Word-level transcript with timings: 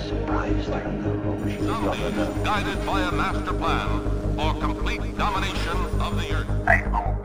surprised 0.00 0.70
I 0.70 0.80
don't 0.80 1.02
know 1.02 1.32
what 1.32 1.50
she 1.50 1.58
was 1.58 1.66
gonna 1.66 2.10
know. 2.10 2.44
guided 2.44 2.86
by 2.86 3.00
a 3.02 3.12
master 3.12 3.52
plan 3.52 4.36
for 4.36 4.60
complete 4.60 5.16
domination 5.16 5.76
of 6.00 6.16
the 6.16 6.32
earth. 6.32 6.48
I 6.66 6.76
hope 6.76 7.16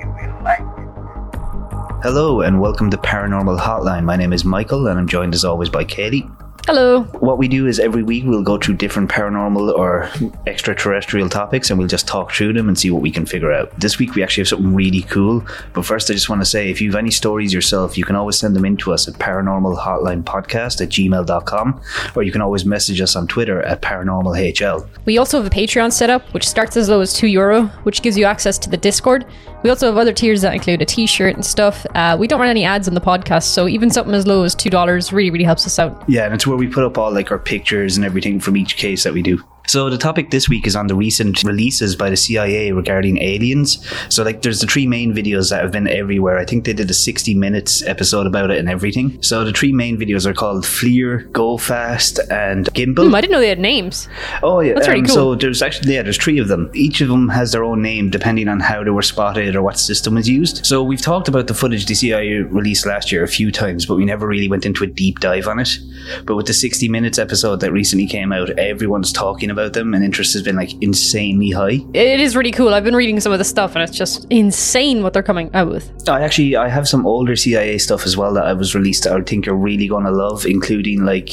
you 0.00 0.08
will 0.08 0.42
like 0.42 0.60
it. 0.60 2.02
Hello 2.02 2.42
and 2.42 2.60
welcome 2.60 2.90
to 2.90 2.96
Paranormal 2.98 3.58
Hotline. 3.58 4.04
My 4.04 4.16
name 4.16 4.32
is 4.32 4.44
Michael 4.44 4.86
and 4.88 4.98
I'm 4.98 5.08
joined 5.08 5.34
as 5.34 5.44
always 5.44 5.70
by 5.70 5.84
Katie. 5.84 6.28
Hello. 6.66 7.02
What 7.20 7.36
we 7.36 7.46
do 7.46 7.66
is 7.66 7.78
every 7.78 8.02
week 8.02 8.24
we'll 8.26 8.42
go 8.42 8.56
through 8.56 8.76
different 8.76 9.10
paranormal 9.10 9.74
or 9.74 10.08
extraterrestrial 10.46 11.28
topics 11.28 11.68
and 11.68 11.78
we'll 11.78 11.88
just 11.88 12.08
talk 12.08 12.32
through 12.32 12.54
them 12.54 12.68
and 12.68 12.78
see 12.78 12.90
what 12.90 13.02
we 13.02 13.10
can 13.10 13.26
figure 13.26 13.52
out. 13.52 13.78
This 13.78 13.98
week 13.98 14.14
we 14.14 14.22
actually 14.22 14.40
have 14.40 14.48
something 14.48 14.74
really 14.74 15.02
cool, 15.02 15.44
but 15.74 15.84
first 15.84 16.10
I 16.10 16.14
just 16.14 16.30
want 16.30 16.40
to 16.40 16.46
say 16.46 16.70
if 16.70 16.80
you 16.80 16.88
have 16.88 16.98
any 16.98 17.10
stories 17.10 17.52
yourself, 17.52 17.98
you 17.98 18.04
can 18.04 18.16
always 18.16 18.38
send 18.38 18.56
them 18.56 18.64
in 18.64 18.78
to 18.78 18.94
us 18.94 19.06
at 19.06 19.12
paranormalhotlinepodcast 19.14 20.80
at 20.80 20.88
gmail.com 20.88 21.80
or 22.16 22.22
you 22.22 22.32
can 22.32 22.40
always 22.40 22.64
message 22.64 22.98
us 23.02 23.14
on 23.14 23.26
Twitter 23.26 23.60
at 23.60 23.82
paranormalhl. 23.82 24.88
We 25.04 25.18
also 25.18 25.42
have 25.42 25.46
a 25.46 25.54
Patreon 25.54 25.92
set 25.92 26.08
up, 26.08 26.32
which 26.32 26.48
starts 26.48 26.78
as 26.78 26.88
low 26.88 27.02
as 27.02 27.12
two 27.12 27.26
euro, 27.26 27.66
which 27.82 28.00
gives 28.00 28.16
you 28.16 28.24
access 28.24 28.56
to 28.60 28.70
the 28.70 28.78
Discord. 28.78 29.26
We 29.64 29.70
also 29.70 29.86
have 29.86 29.96
other 29.96 30.12
tiers 30.12 30.42
that 30.42 30.52
include 30.52 30.82
a 30.82 30.84
T-shirt 30.84 31.34
and 31.34 31.44
stuff. 31.44 31.86
Uh, 31.94 32.18
we 32.20 32.28
don't 32.28 32.38
run 32.38 32.50
any 32.50 32.66
ads 32.66 32.86
on 32.86 32.92
the 32.92 33.00
podcast, 33.00 33.44
so 33.44 33.66
even 33.66 33.88
something 33.88 34.14
as 34.14 34.26
low 34.26 34.44
as 34.44 34.54
two 34.54 34.68
dollars 34.68 35.10
really, 35.10 35.30
really 35.30 35.44
helps 35.44 35.64
us 35.64 35.78
out. 35.78 36.04
Yeah, 36.06 36.26
and 36.26 36.34
it's 36.34 36.46
where 36.46 36.58
we 36.58 36.68
put 36.68 36.84
up 36.84 36.98
all 36.98 37.10
like 37.10 37.30
our 37.30 37.38
pictures 37.38 37.96
and 37.96 38.04
everything 38.04 38.40
from 38.40 38.58
each 38.58 38.76
case 38.76 39.04
that 39.04 39.14
we 39.14 39.22
do. 39.22 39.42
So 39.66 39.88
the 39.88 39.98
topic 39.98 40.30
this 40.30 40.48
week 40.48 40.66
is 40.66 40.76
on 40.76 40.88
the 40.88 40.94
recent 40.94 41.42
releases 41.42 41.96
by 41.96 42.10
the 42.10 42.16
CIA 42.16 42.72
regarding 42.72 43.20
aliens. 43.22 43.84
So 44.08 44.22
like 44.22 44.42
there's 44.42 44.60
the 44.60 44.66
three 44.66 44.86
main 44.86 45.14
videos 45.14 45.50
that 45.50 45.62
have 45.62 45.72
been 45.72 45.88
everywhere. 45.88 46.38
I 46.38 46.44
think 46.44 46.64
they 46.64 46.72
did 46.74 46.90
a 46.90 46.94
60 46.94 47.34
minutes 47.34 47.82
episode 47.82 48.26
about 48.26 48.50
it 48.50 48.58
and 48.58 48.68
everything. 48.68 49.20
So 49.22 49.44
the 49.44 49.52
three 49.52 49.72
main 49.72 49.96
videos 49.96 50.26
are 50.26 50.34
called 50.34 50.64
FLIR, 50.64 51.32
Go 51.32 51.56
Fast, 51.56 52.18
and 52.30 52.66
Gimbal. 52.74 53.08
Hmm, 53.08 53.14
I 53.14 53.20
didn't 53.20 53.32
know 53.32 53.40
they 53.40 53.48
had 53.48 53.58
names. 53.58 54.08
Oh 54.42 54.60
yeah, 54.60 54.74
That's 54.74 54.86
pretty 54.86 55.02
cool. 55.02 55.14
So 55.14 55.34
there's 55.34 55.62
actually 55.62 55.94
yeah, 55.94 56.02
there's 56.02 56.18
three 56.18 56.38
of 56.38 56.48
them. 56.48 56.70
Each 56.74 57.00
of 57.00 57.08
them 57.08 57.28
has 57.30 57.52
their 57.52 57.64
own 57.64 57.80
name 57.80 58.10
depending 58.10 58.48
on 58.48 58.60
how 58.60 58.84
they 58.84 58.90
were 58.90 59.02
spotted 59.02 59.56
or 59.56 59.62
what 59.62 59.78
system 59.78 60.14
was 60.14 60.28
used. 60.28 60.64
So 60.66 60.82
we've 60.82 61.00
talked 61.00 61.28
about 61.28 61.46
the 61.46 61.54
footage 61.54 61.86
the 61.86 61.94
CIA 61.94 62.40
released 62.40 62.86
last 62.86 63.10
year 63.10 63.24
a 63.24 63.28
few 63.28 63.50
times, 63.50 63.86
but 63.86 63.96
we 63.96 64.04
never 64.04 64.26
really 64.26 64.48
went 64.48 64.66
into 64.66 64.84
a 64.84 64.86
deep 64.86 65.20
dive 65.20 65.48
on 65.48 65.58
it. 65.58 65.78
But 66.26 66.36
with 66.36 66.46
the 66.46 66.52
60 66.52 66.88
minutes 66.88 67.18
episode 67.18 67.60
that 67.60 67.72
recently 67.72 68.06
came 68.06 68.32
out, 68.32 68.50
everyone's 68.58 69.12
talking 69.12 69.50
about 69.54 69.72
them, 69.72 69.94
and 69.94 70.04
interest 70.04 70.34
has 70.34 70.42
been 70.42 70.56
like 70.56 70.74
insanely 70.82 71.50
high. 71.50 71.80
It 71.94 72.20
is 72.20 72.36
really 72.36 72.52
cool. 72.52 72.74
I've 72.74 72.84
been 72.84 72.96
reading 72.96 73.20
some 73.20 73.32
of 73.32 73.38
the 73.38 73.44
stuff, 73.44 73.74
and 73.74 73.82
it's 73.82 73.96
just 73.96 74.26
insane 74.30 75.02
what 75.02 75.12
they're 75.12 75.22
coming 75.22 75.50
out 75.54 75.70
with. 75.70 75.90
I 76.08 76.22
actually 76.22 76.56
I 76.56 76.68
have 76.68 76.88
some 76.88 77.06
older 77.06 77.36
CIA 77.36 77.78
stuff 77.78 78.04
as 78.04 78.16
well 78.16 78.34
that 78.34 78.44
I 78.44 78.52
was 78.52 78.74
released 78.74 79.04
that 79.04 79.12
I 79.12 79.20
think 79.22 79.46
you're 79.46 79.54
really 79.54 79.88
gonna 79.88 80.10
love, 80.10 80.44
including 80.44 81.04
like 81.04 81.30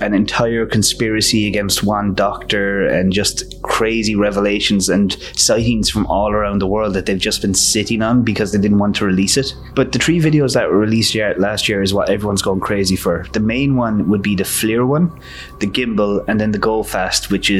an 0.00 0.14
entire 0.14 0.66
conspiracy 0.66 1.46
against 1.46 1.82
one 1.82 2.14
doctor 2.14 2.86
and 2.86 3.12
just 3.12 3.60
crazy 3.62 4.14
revelations 4.14 4.88
and 4.88 5.14
sightings 5.36 5.90
from 5.90 6.06
all 6.06 6.32
around 6.32 6.60
the 6.60 6.66
world 6.66 6.94
that 6.94 7.06
they've 7.06 7.18
just 7.18 7.42
been 7.42 7.54
sitting 7.54 8.02
on 8.02 8.22
because 8.22 8.52
they 8.52 8.58
didn't 8.58 8.78
want 8.78 8.96
to 8.96 9.04
release 9.04 9.36
it. 9.36 9.54
But 9.74 9.92
the 9.92 9.98
three 9.98 10.20
videos 10.20 10.54
that 10.54 10.68
were 10.68 10.78
released 10.78 11.14
last 11.38 11.68
year 11.68 11.82
is 11.82 11.94
what 11.94 12.08
everyone's 12.08 12.42
going 12.42 12.60
crazy 12.60 12.96
for. 12.96 13.26
The 13.32 13.40
main 13.40 13.76
one 13.76 14.08
would 14.08 14.22
be 14.22 14.34
the 14.34 14.44
FLIR 14.44 14.86
one, 14.86 15.10
the 15.60 15.66
gimbal, 15.66 16.24
and 16.28 16.40
then 16.40 16.52
the 16.52 16.58
Go 16.58 16.82
Fast, 16.82 17.30
which 17.30 17.50
is 17.50 17.55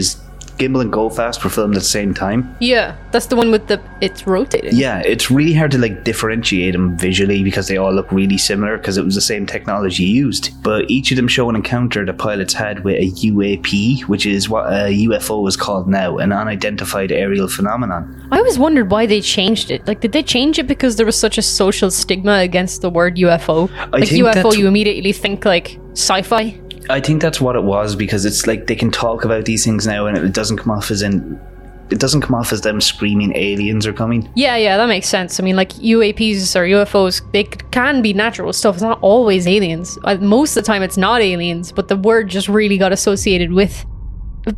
gimbal 0.58 0.80
and 0.80 0.92
Go 0.92 1.10
Fast 1.10 1.44
were 1.44 1.50
filmed 1.50 1.74
at 1.76 1.82
the 1.82 1.88
same 1.88 2.14
time. 2.14 2.56
Yeah, 2.60 2.96
that's 3.10 3.26
the 3.26 3.36
one 3.36 3.50
with 3.50 3.66
the 3.66 3.80
it's 4.00 4.26
rotating. 4.26 4.74
Yeah, 4.74 5.00
it's 5.00 5.30
really 5.30 5.52
hard 5.52 5.70
to 5.72 5.78
like 5.78 6.04
differentiate 6.04 6.72
them 6.72 6.96
visually 6.96 7.42
because 7.42 7.68
they 7.68 7.76
all 7.76 7.92
look 7.92 8.10
really 8.10 8.38
similar 8.38 8.78
because 8.78 8.96
it 8.96 9.04
was 9.04 9.14
the 9.14 9.20
same 9.20 9.46
technology 9.46 10.04
used. 10.04 10.50
But 10.62 10.90
each 10.90 11.10
of 11.10 11.16
them 11.16 11.28
show 11.28 11.48
an 11.50 11.56
encounter 11.56 12.04
the 12.04 12.14
pilots 12.14 12.54
had 12.54 12.84
with 12.84 12.96
a 12.96 13.10
UAP, 13.10 14.02
which 14.04 14.26
is 14.26 14.48
what 14.48 14.66
a 14.66 14.88
UFO 15.06 15.46
is 15.46 15.56
called 15.56 15.88
now, 15.88 16.18
an 16.18 16.32
unidentified 16.32 17.12
aerial 17.12 17.48
phenomenon. 17.48 18.28
I 18.30 18.38
always 18.38 18.58
wondered 18.58 18.90
why 18.90 19.06
they 19.06 19.20
changed 19.20 19.70
it. 19.70 19.86
Like, 19.86 20.00
did 20.00 20.12
they 20.12 20.22
change 20.22 20.58
it 20.58 20.66
because 20.66 20.96
there 20.96 21.06
was 21.06 21.18
such 21.18 21.38
a 21.38 21.42
social 21.42 21.90
stigma 21.90 22.38
against 22.38 22.82
the 22.82 22.90
word 22.90 23.16
UFO? 23.16 23.70
I 23.70 23.98
like 23.98 24.08
think 24.08 24.24
UFO, 24.24 24.56
you 24.56 24.66
immediately 24.66 25.12
think 25.12 25.44
like 25.44 25.78
sci-fi. 25.92 26.58
I 26.90 27.00
think 27.00 27.22
that's 27.22 27.40
what 27.40 27.56
it 27.56 27.62
was 27.62 27.96
because 27.96 28.24
it's 28.24 28.46
like 28.46 28.66
they 28.66 28.76
can 28.76 28.90
talk 28.90 29.24
about 29.24 29.44
these 29.44 29.64
things 29.64 29.86
now 29.86 30.06
and 30.06 30.16
it 30.16 30.32
doesn't 30.32 30.58
come 30.58 30.70
off 30.70 30.90
as 30.90 31.02
in. 31.02 31.40
It 31.88 32.00
doesn't 32.00 32.22
come 32.22 32.34
off 32.34 32.52
as 32.52 32.62
them 32.62 32.80
screaming 32.80 33.32
aliens 33.36 33.86
are 33.86 33.92
coming. 33.92 34.28
Yeah, 34.34 34.56
yeah, 34.56 34.76
that 34.76 34.88
makes 34.88 35.08
sense. 35.08 35.38
I 35.38 35.44
mean, 35.44 35.54
like 35.54 35.72
UAPs 35.74 36.56
or 36.56 36.64
UFOs, 36.64 37.22
they 37.32 37.44
can 37.44 38.02
be 38.02 38.12
natural 38.12 38.52
stuff. 38.52 38.74
It's 38.74 38.82
not 38.82 38.98
always 39.02 39.46
aliens. 39.46 39.96
Uh, 40.02 40.16
Most 40.16 40.56
of 40.56 40.64
the 40.64 40.66
time, 40.66 40.82
it's 40.82 40.96
not 40.96 41.22
aliens, 41.22 41.70
but 41.70 41.86
the 41.86 41.96
word 41.96 42.28
just 42.28 42.48
really 42.48 42.76
got 42.76 42.92
associated 42.92 43.52
with 43.52 43.86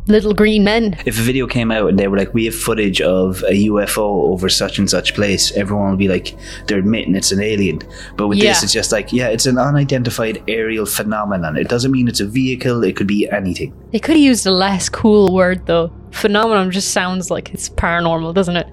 little 0.07 0.33
green 0.33 0.63
men. 0.63 0.97
If 1.05 1.19
a 1.19 1.21
video 1.21 1.47
came 1.47 1.71
out 1.71 1.89
and 1.89 1.97
they 1.97 2.07
were 2.07 2.17
like, 2.17 2.33
"We 2.33 2.45
have 2.45 2.55
footage 2.55 3.01
of 3.01 3.43
a 3.47 3.53
UFO 3.69 4.31
over 4.31 4.49
such 4.49 4.79
and 4.79 4.89
such 4.89 5.13
place," 5.13 5.51
everyone 5.53 5.89
would 5.89 5.99
be 5.99 6.07
like, 6.07 6.35
"They're 6.67 6.79
admitting 6.79 7.15
it's 7.15 7.31
an 7.31 7.41
alien." 7.41 7.81
But 8.17 8.27
with 8.27 8.39
this, 8.39 8.63
it's 8.63 8.73
just 8.73 8.91
like, 8.91 9.11
"Yeah, 9.11 9.27
it's 9.27 9.45
an 9.45 9.57
unidentified 9.57 10.41
aerial 10.47 10.85
phenomenon. 10.85 11.57
It 11.57 11.67
doesn't 11.67 11.91
mean 11.91 12.07
it's 12.07 12.19
a 12.19 12.25
vehicle. 12.25 12.83
It 12.83 12.95
could 12.95 13.07
be 13.07 13.29
anything." 13.29 13.73
They 13.91 13.99
could 13.99 14.15
have 14.15 14.23
used 14.23 14.45
a 14.45 14.51
less 14.51 14.89
cool 14.89 15.33
word 15.33 15.65
though. 15.65 15.91
Phenomenon 16.11 16.71
just 16.71 16.91
sounds 16.91 17.29
like 17.29 17.53
it's 17.53 17.69
paranormal, 17.69 18.33
doesn't 18.33 18.57
it? 18.57 18.67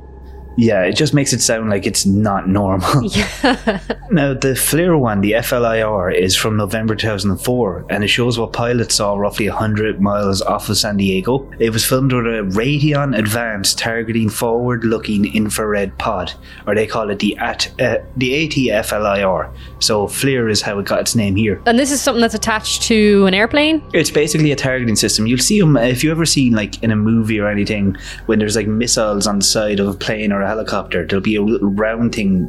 Yeah, 0.56 0.82
it 0.82 0.92
just 0.96 1.12
makes 1.14 1.32
it 1.32 1.40
sound 1.42 1.68
like 1.70 1.86
it's 1.86 2.06
not 2.06 2.48
normal. 2.48 3.02
Yeah. 3.16 3.80
Now, 4.08 4.34
the 4.34 4.54
FLIR 4.54 4.98
one, 5.00 5.20
the 5.20 5.32
FLIR, 5.32 6.14
is 6.14 6.36
from 6.36 6.56
November 6.56 6.94
2004, 6.94 7.86
and 7.90 8.04
it 8.04 8.08
shows 8.08 8.38
what 8.38 8.52
pilots 8.52 8.94
saw 8.94 9.16
roughly 9.16 9.48
100 9.48 10.00
miles 10.00 10.40
off 10.42 10.68
of 10.68 10.78
San 10.78 10.96
Diego. 10.96 11.50
It 11.58 11.70
was 11.70 11.84
filmed 11.84 12.12
with 12.12 12.24
a 12.26 12.42
Raytheon 12.56 13.18
Advanced 13.18 13.78
Targeting 13.78 14.28
Forward-Looking 14.28 15.34
Infrared 15.34 15.98
Pod, 15.98 16.32
or 16.68 16.76
they 16.76 16.86
call 16.86 17.10
it 17.10 17.18
the 17.18 17.36
AT, 17.38 17.68
uh, 17.80 17.98
the 18.16 18.48
ATFLIR. 18.48 19.52
So 19.80 20.06
FLIR 20.06 20.50
is 20.50 20.62
how 20.62 20.78
it 20.78 20.86
got 20.86 21.00
its 21.00 21.14
name 21.16 21.34
here. 21.34 21.60
and 21.66 21.78
this 21.78 21.90
is 21.90 22.00
something 22.00 22.20
that's 22.20 22.34
attached 22.34 22.82
to 22.82 23.26
an 23.26 23.34
airplane. 23.34 23.82
It's 23.92 24.10
basically 24.10 24.52
a 24.52 24.56
targeting 24.56 24.96
system. 24.96 25.26
You'll 25.26 25.38
see 25.38 25.60
them 25.60 25.76
if 25.76 26.04
you 26.04 26.10
ever 26.12 26.24
seen 26.26 26.52
like 26.54 26.82
in 26.82 26.90
a 26.92 26.96
movie 26.96 27.40
or 27.40 27.48
anything 27.48 27.96
when 28.26 28.38
there's 28.38 28.54
like 28.56 28.68
missiles 28.68 29.26
on 29.26 29.38
the 29.40 29.44
side 29.44 29.80
of 29.80 29.88
a 29.88 29.94
plane 29.94 30.32
or 30.32 30.42
a 30.46 30.48
helicopter. 30.48 31.06
There'll 31.06 31.22
be 31.22 31.36
a 31.36 31.42
little 31.42 31.68
round 31.70 32.14
thing, 32.14 32.48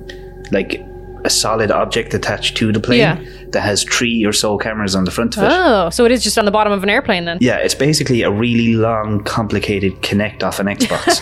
like 0.52 0.82
a 1.26 1.30
solid 1.30 1.72
object 1.72 2.14
attached 2.14 2.56
to 2.56 2.72
the 2.72 2.80
plane 2.80 3.00
Yeah. 3.00 3.20
that 3.52 3.62
has 3.62 3.84
three 3.84 4.24
or 4.24 4.32
so 4.32 4.58
cameras 4.58 4.96
on 4.96 5.04
the 5.04 5.12
front 5.12 5.36
of 5.36 5.44
it. 5.44 5.50
Oh, 5.52 5.90
so 5.90 6.06
it 6.06 6.12
is 6.12 6.24
just 6.24 6.38
on 6.38 6.46
the 6.46 6.52
bottom 6.52 6.72
of 6.72 6.84
an 6.84 6.90
airplane 6.90 7.26
then. 7.26 7.40
Yeah, 7.42 7.58
it's 7.58 7.74
basically 7.76 8.22
a 8.22 8.30
really 8.32 8.76
long, 8.76 9.24
complicated 9.24 9.94
Kinect 10.04 10.44
off 10.44 10.60
an 10.60 10.68
Xbox. 10.68 11.20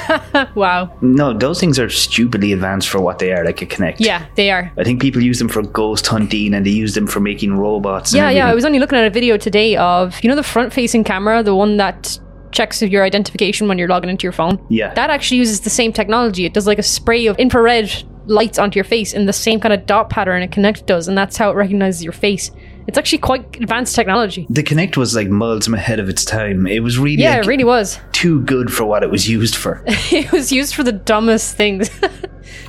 Wow. 0.55 0.91
no, 1.01 1.33
those 1.33 1.59
things 1.61 1.79
are 1.79 1.89
stupidly 1.89 2.51
advanced 2.53 2.89
for 2.89 2.99
what 2.99 3.19
they 3.19 3.31
are, 3.31 3.43
like 3.45 3.61
a 3.61 3.65
Kinect. 3.65 3.95
Yeah, 3.99 4.25
they 4.35 4.51
are. 4.51 4.71
I 4.77 4.83
think 4.83 5.01
people 5.01 5.23
use 5.23 5.39
them 5.39 5.47
for 5.49 5.61
ghost 5.63 6.05
hunting 6.07 6.53
and 6.53 6.65
they 6.65 6.71
use 6.71 6.93
them 6.93 7.07
for 7.07 7.21
making 7.21 7.55
robots. 7.57 8.11
and 8.13 8.17
Yeah, 8.17 8.29
yeah. 8.29 8.51
I 8.51 8.53
was 8.53 8.65
only 8.65 8.79
looking 8.79 8.97
at 8.99 9.07
a 9.07 9.09
video 9.09 9.37
today 9.37 9.75
of 9.77 10.21
you 10.21 10.29
know 10.29 10.35
the 10.35 10.43
front-facing 10.43 11.05
camera, 11.05 11.41
the 11.41 11.55
one 11.55 11.77
that 11.77 12.19
checks 12.55 12.81
of 12.81 12.89
your 12.89 13.03
identification 13.03 13.67
when 13.67 13.77
you're 13.77 13.87
logging 13.87 14.09
into 14.09 14.23
your 14.23 14.31
phone. 14.31 14.65
Yeah. 14.69 14.93
That 14.93 15.09
actually 15.09 15.37
uses 15.37 15.61
the 15.61 15.69
same 15.69 15.93
technology. 15.93 16.45
It 16.45 16.53
does 16.53 16.65
like 16.65 16.79
a 16.79 16.83
spray 16.83 17.27
of 17.27 17.37
infrared 17.37 17.91
lights 18.25 18.57
onto 18.57 18.77
your 18.77 18.85
face 18.85 19.13
in 19.13 19.25
the 19.25 19.33
same 19.33 19.59
kind 19.59 19.73
of 19.73 19.85
dot 19.85 20.09
pattern 20.09 20.41
a 20.41 20.47
Kinect 20.47 20.85
does, 20.85 21.07
and 21.07 21.17
that's 21.17 21.37
how 21.37 21.51
it 21.51 21.55
recognizes 21.55 22.03
your 22.03 22.13
face. 22.13 22.51
It's 22.87 22.97
actually 22.97 23.17
quite 23.19 23.55
advanced 23.57 23.95
technology. 23.95 24.45
the 24.49 24.63
Kinect 24.63 24.95
was 24.97 25.15
like 25.15 25.27
miles 25.29 25.67
ahead 25.67 25.99
of 25.99 26.07
its 26.09 26.23
time. 26.23 26.67
It 26.67 26.81
was 26.81 26.97
really 26.99 27.23
Yeah, 27.23 27.37
like, 27.37 27.45
it 27.45 27.47
really 27.47 27.63
was. 27.63 27.99
too 28.11 28.41
good 28.43 28.71
for 28.71 28.85
what 28.85 29.01
it 29.03 29.09
was 29.09 29.27
used 29.27 29.55
for. 29.55 29.81
it 29.87 30.31
was 30.31 30.51
used 30.51 30.75
for 30.75 30.83
the 30.83 30.91
dumbest 30.91 31.55
things. 31.55 31.89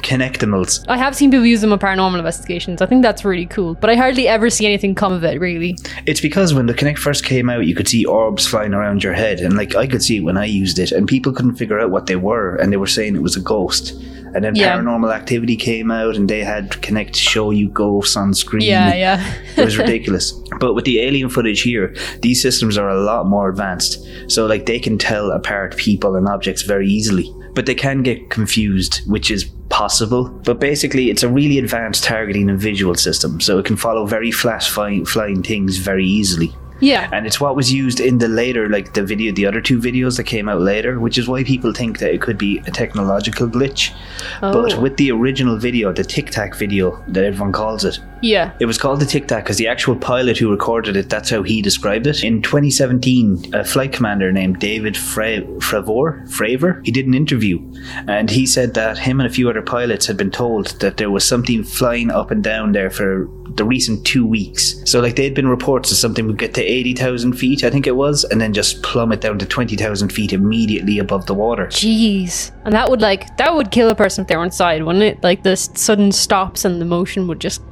Kinectimals. 0.03 0.85
I 0.89 0.97
have 0.97 1.15
seen 1.17 1.31
people 1.31 1.47
use 1.47 1.61
them 1.61 1.73
in 1.73 1.79
paranormal 1.79 2.17
investigations. 2.19 2.81
I 2.81 2.87
think 2.87 3.03
that's 3.03 3.25
really 3.25 3.47
cool, 3.47 3.75
but 3.75 3.91
I 3.91 3.95
hardly 3.95 4.29
ever 4.29 4.51
see 4.51 4.65
anything 4.67 4.95
come 4.95 5.13
of 5.13 5.25
it, 5.25 5.41
really. 5.41 5.77
It's 6.07 6.21
because 6.21 6.55
when 6.55 6.67
the 6.67 6.75
Kinect 6.75 6.99
first 6.99 7.25
came 7.25 7.51
out, 7.51 7.67
you 7.67 7.75
could 7.75 7.89
see 7.89 8.05
orbs 8.05 8.47
flying 8.47 8.75
around 8.75 9.03
your 9.03 9.13
head, 9.15 9.41
and 9.41 9.57
like 9.57 9.75
I 9.75 9.87
could 9.87 10.03
see 10.03 10.19
it 10.19 10.21
when 10.21 10.37
I 10.37 10.45
used 10.45 10.79
it, 10.79 10.93
and 10.93 11.07
people 11.09 11.33
couldn't 11.33 11.57
figure 11.57 11.79
out 11.81 11.91
what 11.91 12.07
they 12.07 12.17
were, 12.17 12.57
and 12.57 12.73
they 12.73 12.77
were 12.77 12.87
saying 12.87 13.17
it 13.17 13.23
was 13.23 13.37
a 13.37 13.41
ghost. 13.41 13.95
And 14.37 14.45
then 14.45 14.55
Yeah. 14.55 14.77
Paranormal 14.77 15.15
Activity 15.15 15.57
came 15.57 15.91
out, 15.91 16.15
and 16.15 16.29
they 16.29 16.45
had 16.45 16.71
Kinect 16.83 17.17
show 17.17 17.51
you 17.51 17.71
ghosts 17.71 18.17
on 18.17 18.35
screen. 18.35 18.63
Yeah, 18.63 18.95
yeah. 18.95 19.35
it 19.57 19.65
was 19.65 19.79
ridiculous. 19.79 20.33
But 20.61 20.75
with 20.75 20.85
the 20.85 21.01
alien 21.01 21.29
footage 21.29 21.63
here, 21.63 21.95
these 22.23 22.41
systems 22.41 22.79
are 22.79 22.89
a 22.89 23.01
lot 23.03 23.27
more 23.27 23.49
advanced. 23.49 24.07
So 24.29 24.47
like 24.47 24.65
they 24.67 24.79
can 24.79 24.97
tell 24.97 25.31
apart 25.31 25.77
people 25.77 26.17
and 26.17 26.27
objects 26.29 26.63
very 26.63 26.89
easily. 26.89 27.31
But 27.55 27.67
they 27.67 27.75
can 27.75 28.03
get 28.03 28.31
confused, 28.31 29.01
which 29.07 29.31
is 29.31 29.45
possible. 29.69 30.29
But 30.45 30.59
basically 30.61 31.11
it's 31.11 31.23
a 31.23 31.29
really 31.29 31.59
advanced 31.59 32.05
targeting 32.05 32.49
and 32.49 32.59
visual 32.59 32.95
system. 32.95 33.41
So 33.41 33.59
it 33.59 33.67
can 33.67 33.77
follow 33.77 34.07
very 34.07 34.31
flying, 34.31 35.05
flying 35.05 35.43
things 35.43 35.77
very 35.79 36.07
easily. 36.07 36.55
Yeah. 36.81 37.09
And 37.13 37.27
it's 37.27 37.41
what 37.41 37.57
was 37.57 37.73
used 37.73 38.01
in 38.01 38.19
the 38.19 38.29
later, 38.29 38.69
like 38.69 38.93
the 38.95 39.03
video, 39.03 39.33
the 39.33 39.47
other 39.47 39.61
two 39.61 39.79
videos 39.79 40.17
that 40.19 40.25
came 40.25 40.49
out 40.49 40.61
later, 40.61 41.01
which 41.01 41.17
is 41.19 41.27
why 41.29 41.43
people 41.45 41.73
think 41.73 41.99
that 42.01 42.13
it 42.13 42.21
could 42.21 42.37
be 42.39 42.59
a 42.67 42.71
technological 42.71 43.49
glitch. 43.49 43.93
But 44.41 44.75
Oh. 44.75 44.81
with 44.81 44.97
the 44.97 45.11
original 45.13 45.57
video, 45.57 45.93
the 45.93 46.05
Tic 46.05 46.31
Tac 46.31 46.55
video 46.57 47.03
that 47.09 47.25
everyone 47.25 47.53
calls 47.53 47.85
it, 47.85 47.99
Yeah. 48.23 48.51
It 48.61 48.67
was 48.67 48.79
called 48.79 49.01
the 49.01 49.07
Tic 49.07 49.29
Tac 49.29 49.45
because 49.45 49.59
the 49.59 49.69
actual 49.69 49.95
pilot 49.95 50.39
who 50.39 50.51
recorded 50.51 50.97
it, 50.97 51.09
that's 51.11 51.31
how 51.31 51.43
he 51.43 51.61
described 51.63 52.07
it. 52.07 52.25
In 52.25 52.41
2017, 52.43 53.55
a 53.55 53.63
flight 53.65 53.93
commander 53.93 54.33
named 54.33 54.59
David 54.59 54.97
Fra- 54.97 55.43
Fravor, 55.61 56.27
Fravor, 56.29 56.81
he 56.85 56.91
did 56.91 57.07
an 57.07 57.15
interview 57.15 57.61
and 58.09 58.31
he 58.31 58.47
said 58.47 58.75
that 58.75 58.99
him 58.99 59.21
and 59.21 59.27
a 59.29 59.33
few 59.33 59.49
other 59.51 59.63
pilots 59.63 60.07
had 60.07 60.17
been 60.17 60.31
told 60.31 60.67
that 60.81 60.97
there 60.97 61.11
was 61.11 61.25
something 61.25 61.63
flying 61.63 62.11
up 62.11 62.31
and 62.31 62.43
down 62.43 62.73
there 62.73 62.91
for 62.91 63.29
the 63.55 63.65
recent 63.65 64.07
two 64.07 64.27
weeks. 64.27 64.81
So, 64.85 65.01
like, 65.01 65.17
they'd 65.17 65.35
been 65.35 65.49
reports 65.49 65.91
of 65.91 65.99
something 65.99 66.27
would 66.27 66.39
get 66.39 66.55
to 66.55 66.63
80,000 66.63 67.33
feet, 67.35 67.65
I 67.65 67.71
think 67.71 67.87
it 67.87 67.97
was, 67.97 68.25
and 68.25 68.41
then 68.41 68.53
just 68.53 68.83
plummet 68.83 69.21
down 69.21 69.39
to 69.39 69.47
20,000 69.47 70.09
feet 70.11 70.33
immediately 70.33 70.99
above 70.99 71.27
the 71.27 71.35
water. 71.35 71.67
Jeez. 71.67 72.51
And 72.65 72.75
that 72.75 72.91
would 72.91 73.01
like 73.01 73.37
that 73.37 73.55
would 73.55 73.71
kill 73.71 73.89
a 73.91 73.95
person 73.95 74.23
if 74.23 74.29
they 74.29 74.37
were 74.37 74.45
inside, 74.45 74.83
wouldn't 74.83 75.05
it? 75.05 75.23
Like 75.23 75.43
the 75.43 75.57
sudden 75.57 76.13
stops 76.13 76.65
and 76.65 76.81
the 76.81 76.85
motion 76.85 77.29
would 77.29 77.41
just 77.41 77.63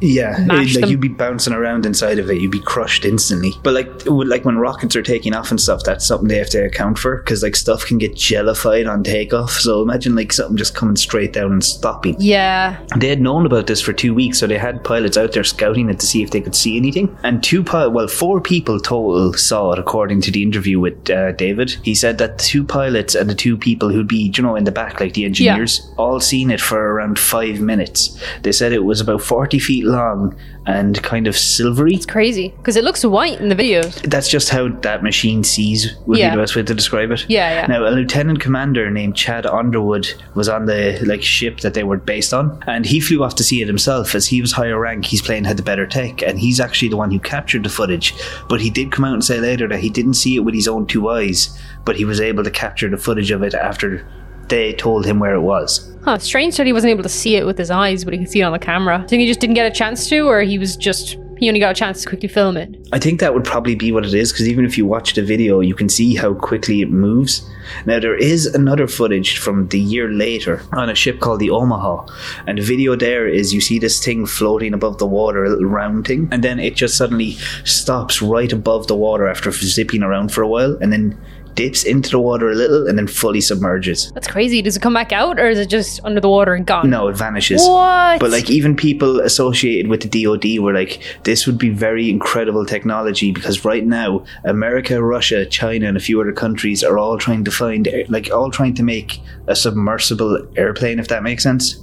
Yeah, 0.00 0.38
Mash 0.46 0.76
like 0.76 0.90
you'd 0.90 1.00
be 1.00 1.08
bouncing 1.08 1.52
around 1.52 1.86
inside 1.86 2.18
of 2.18 2.30
it, 2.30 2.40
you'd 2.40 2.50
be 2.50 2.60
crushed 2.60 3.04
instantly. 3.04 3.52
But 3.62 3.74
like, 3.74 4.06
like 4.06 4.44
when 4.44 4.58
rockets 4.58 4.94
are 4.96 5.02
taking 5.02 5.34
off 5.34 5.50
and 5.50 5.60
stuff, 5.60 5.82
that's 5.84 6.06
something 6.06 6.28
they 6.28 6.38
have 6.38 6.50
to 6.50 6.64
account 6.64 6.98
for 6.98 7.18
because 7.18 7.42
like 7.42 7.56
stuff 7.56 7.84
can 7.86 7.98
get 7.98 8.14
jellified 8.14 8.86
on 8.86 9.02
takeoff. 9.02 9.52
So 9.52 9.82
imagine 9.82 10.14
like 10.14 10.32
something 10.32 10.56
just 10.56 10.74
coming 10.74 10.96
straight 10.96 11.32
down 11.32 11.52
and 11.52 11.64
stopping. 11.64 12.16
Yeah. 12.18 12.80
They 12.96 13.08
had 13.08 13.20
known 13.20 13.46
about 13.46 13.66
this 13.66 13.80
for 13.80 13.92
two 13.92 14.14
weeks, 14.14 14.38
so 14.38 14.46
they 14.46 14.58
had 14.58 14.84
pilots 14.84 15.16
out 15.16 15.32
there 15.32 15.44
scouting 15.44 15.90
it 15.90 15.98
to 16.00 16.06
see 16.06 16.22
if 16.22 16.30
they 16.30 16.40
could 16.40 16.54
see 16.54 16.76
anything. 16.76 17.16
And 17.22 17.42
two, 17.42 17.64
pi- 17.64 17.86
well, 17.86 18.08
four 18.08 18.40
people 18.40 18.78
total 18.78 19.32
saw 19.34 19.72
it, 19.72 19.78
according 19.78 20.20
to 20.22 20.30
the 20.30 20.42
interview 20.42 20.78
with 20.78 21.10
uh, 21.10 21.32
David. 21.32 21.70
He 21.82 21.94
said 21.94 22.18
that 22.18 22.38
two 22.38 22.64
pilots 22.64 23.14
and 23.14 23.28
the 23.28 23.34
two 23.34 23.56
people 23.56 23.90
who'd 23.90 24.08
be, 24.08 24.32
you 24.34 24.42
know, 24.42 24.56
in 24.56 24.64
the 24.64 24.72
back, 24.72 25.00
like 25.00 25.14
the 25.14 25.24
engineers, 25.24 25.90
all 25.96 26.20
seen 26.20 26.50
it 26.50 26.60
for 26.60 26.78
around 26.78 27.18
five 27.18 27.60
minutes. 27.60 28.18
They 28.42 28.52
said 28.52 28.72
it 28.72 28.84
was 28.84 29.00
about 29.00 29.22
forty 29.22 29.58
feet 29.58 29.71
long 29.80 30.36
and 30.66 31.02
kind 31.02 31.26
of 31.26 31.36
silvery. 31.38 31.94
It's 31.94 32.04
crazy. 32.04 32.50
Because 32.58 32.76
it 32.76 32.84
looks 32.84 33.02
white 33.04 33.40
in 33.40 33.48
the 33.48 33.56
videos. 33.56 34.02
That's 34.02 34.28
just 34.28 34.50
how 34.50 34.68
that 34.68 35.02
machine 35.02 35.42
sees. 35.42 35.96
Would 36.06 36.18
Yeah. 36.18 36.30
be 36.30 36.36
the 36.36 36.42
best 36.42 36.54
way 36.54 36.62
to 36.62 36.74
describe 36.74 37.10
it. 37.10 37.24
Yeah, 37.28 37.62
yeah. 37.62 37.66
Now, 37.66 37.88
a 37.88 37.90
lieutenant 37.90 38.40
commander 38.40 38.90
named 38.90 39.16
Chad 39.16 39.46
Underwood 39.46 40.12
was 40.34 40.48
on 40.48 40.66
the 40.66 40.98
like 41.06 41.22
ship 41.22 41.60
that 41.60 41.72
they 41.74 41.82
were 41.84 41.96
based 41.96 42.34
on, 42.34 42.62
and 42.66 42.84
he 42.84 43.00
flew 43.00 43.24
off 43.24 43.34
to 43.36 43.44
see 43.44 43.62
it 43.62 43.66
himself. 43.68 44.14
As 44.14 44.26
he 44.26 44.40
was 44.42 44.52
higher 44.52 44.78
rank, 44.78 45.06
his 45.06 45.22
plane 45.22 45.44
had 45.44 45.56
the 45.56 45.62
better 45.62 45.86
tech, 45.86 46.22
and 46.22 46.38
he's 46.38 46.60
actually 46.60 46.88
the 46.88 46.96
one 46.98 47.10
who 47.10 47.18
captured 47.18 47.62
the 47.64 47.70
footage. 47.70 48.14
But 48.48 48.60
he 48.60 48.68
did 48.68 48.92
come 48.92 49.04
out 49.04 49.14
and 49.14 49.24
say 49.24 49.40
later 49.40 49.66
that 49.68 49.80
he 49.80 49.88
didn't 49.88 50.14
see 50.14 50.36
it 50.36 50.40
with 50.40 50.54
his 50.54 50.68
own 50.68 50.86
two 50.86 51.08
eyes, 51.08 51.56
but 51.84 51.96
he 51.96 52.04
was 52.04 52.20
able 52.20 52.44
to 52.44 52.50
capture 52.50 52.88
the 52.90 52.96
footage 52.98 53.30
of 53.30 53.42
it 53.42 53.54
after 53.54 54.06
they 54.52 54.74
told 54.74 55.06
him 55.06 55.18
where 55.18 55.34
it 55.34 55.40
was. 55.40 55.90
Huh, 56.04 56.18
strange 56.18 56.58
that 56.58 56.66
he 56.66 56.74
wasn't 56.74 56.90
able 56.90 57.02
to 57.02 57.08
see 57.08 57.36
it 57.36 57.46
with 57.46 57.56
his 57.56 57.70
eyes, 57.70 58.04
but 58.04 58.12
he 58.12 58.18
could 58.18 58.28
see 58.28 58.40
it 58.40 58.44
on 58.44 58.52
the 58.52 58.58
camera. 58.58 58.98
I 58.98 59.06
think 59.06 59.20
he 59.20 59.26
just 59.26 59.40
didn't 59.40 59.54
get 59.54 59.64
a 59.64 59.74
chance 59.74 60.08
to, 60.10 60.28
or 60.28 60.42
he 60.42 60.58
was 60.58 60.76
just 60.76 61.16
he 61.38 61.48
only 61.48 61.58
got 61.58 61.72
a 61.72 61.74
chance 61.74 62.02
to 62.02 62.08
quickly 62.08 62.28
film 62.28 62.56
it. 62.56 62.76
I 62.92 63.00
think 63.00 63.18
that 63.18 63.34
would 63.34 63.44
probably 63.44 63.74
be 63.74 63.90
what 63.90 64.04
it 64.04 64.14
is 64.14 64.30
because 64.30 64.46
even 64.46 64.64
if 64.64 64.78
you 64.78 64.86
watch 64.86 65.14
the 65.14 65.22
video, 65.22 65.58
you 65.58 65.74
can 65.74 65.88
see 65.88 66.14
how 66.14 66.34
quickly 66.34 66.82
it 66.82 66.90
moves. 66.90 67.42
Now, 67.84 67.98
there 67.98 68.16
is 68.16 68.46
another 68.46 68.86
footage 68.86 69.38
from 69.38 69.66
the 69.68 69.80
year 69.80 70.08
later 70.08 70.62
on 70.72 70.88
a 70.88 70.94
ship 70.94 71.18
called 71.18 71.40
the 71.40 71.50
Omaha, 71.50 72.06
and 72.46 72.58
the 72.58 72.62
video 72.62 72.94
there 72.94 73.26
is 73.26 73.52
you 73.52 73.60
see 73.60 73.78
this 73.78 74.04
thing 74.04 74.26
floating 74.26 74.74
above 74.74 74.98
the 74.98 75.06
water, 75.06 75.44
a 75.44 75.48
little 75.48 75.64
round 75.64 76.06
thing, 76.06 76.28
and 76.30 76.44
then 76.44 76.60
it 76.60 76.76
just 76.76 76.96
suddenly 76.96 77.32
stops 77.64 78.22
right 78.22 78.52
above 78.52 78.86
the 78.86 78.96
water 78.96 79.26
after 79.26 79.50
zipping 79.50 80.02
around 80.02 80.30
for 80.30 80.42
a 80.42 80.48
while, 80.48 80.76
and 80.80 80.92
then 80.92 81.18
dips 81.54 81.84
into 81.84 82.10
the 82.10 82.18
water 82.18 82.50
a 82.50 82.54
little 82.54 82.86
and 82.86 82.98
then 82.98 83.06
fully 83.06 83.40
submerges. 83.40 84.10
That's 84.12 84.28
crazy. 84.28 84.62
Does 84.62 84.76
it 84.76 84.80
come 84.80 84.94
back 84.94 85.12
out, 85.12 85.38
or 85.38 85.48
is 85.48 85.58
it 85.58 85.68
just 85.68 86.00
under 86.04 86.20
the 86.20 86.28
water 86.28 86.54
and 86.54 86.66
gone? 86.66 86.90
No, 86.90 87.08
it 87.08 87.16
vanishes. 87.16 87.62
What? 87.62 88.20
But 88.20 88.30
like 88.30 88.50
even 88.50 88.76
people 88.76 89.20
associated 89.20 89.88
with 89.88 90.02
the 90.02 90.24
DoD 90.24 90.62
were 90.62 90.72
like, 90.72 91.02
this 91.24 91.46
would 91.46 91.58
be 91.58 91.70
very 91.70 92.10
incredible 92.10 92.66
technology 92.66 93.32
because 93.32 93.64
right 93.64 93.84
now 93.84 94.24
America, 94.44 95.02
Russia, 95.02 95.46
China, 95.46 95.88
and 95.88 95.96
a 95.96 96.00
few 96.00 96.20
other 96.20 96.32
countries 96.32 96.82
are 96.82 96.98
all 96.98 97.18
trying 97.18 97.44
to 97.44 97.50
find 97.50 97.88
like 98.08 98.30
all 98.30 98.50
trying 98.50 98.74
to 98.74 98.82
make 98.82 99.20
a 99.46 99.56
submersible 99.56 100.46
airplane, 100.56 100.98
if 100.98 101.08
that 101.08 101.22
makes 101.22 101.42
sense. 101.42 101.82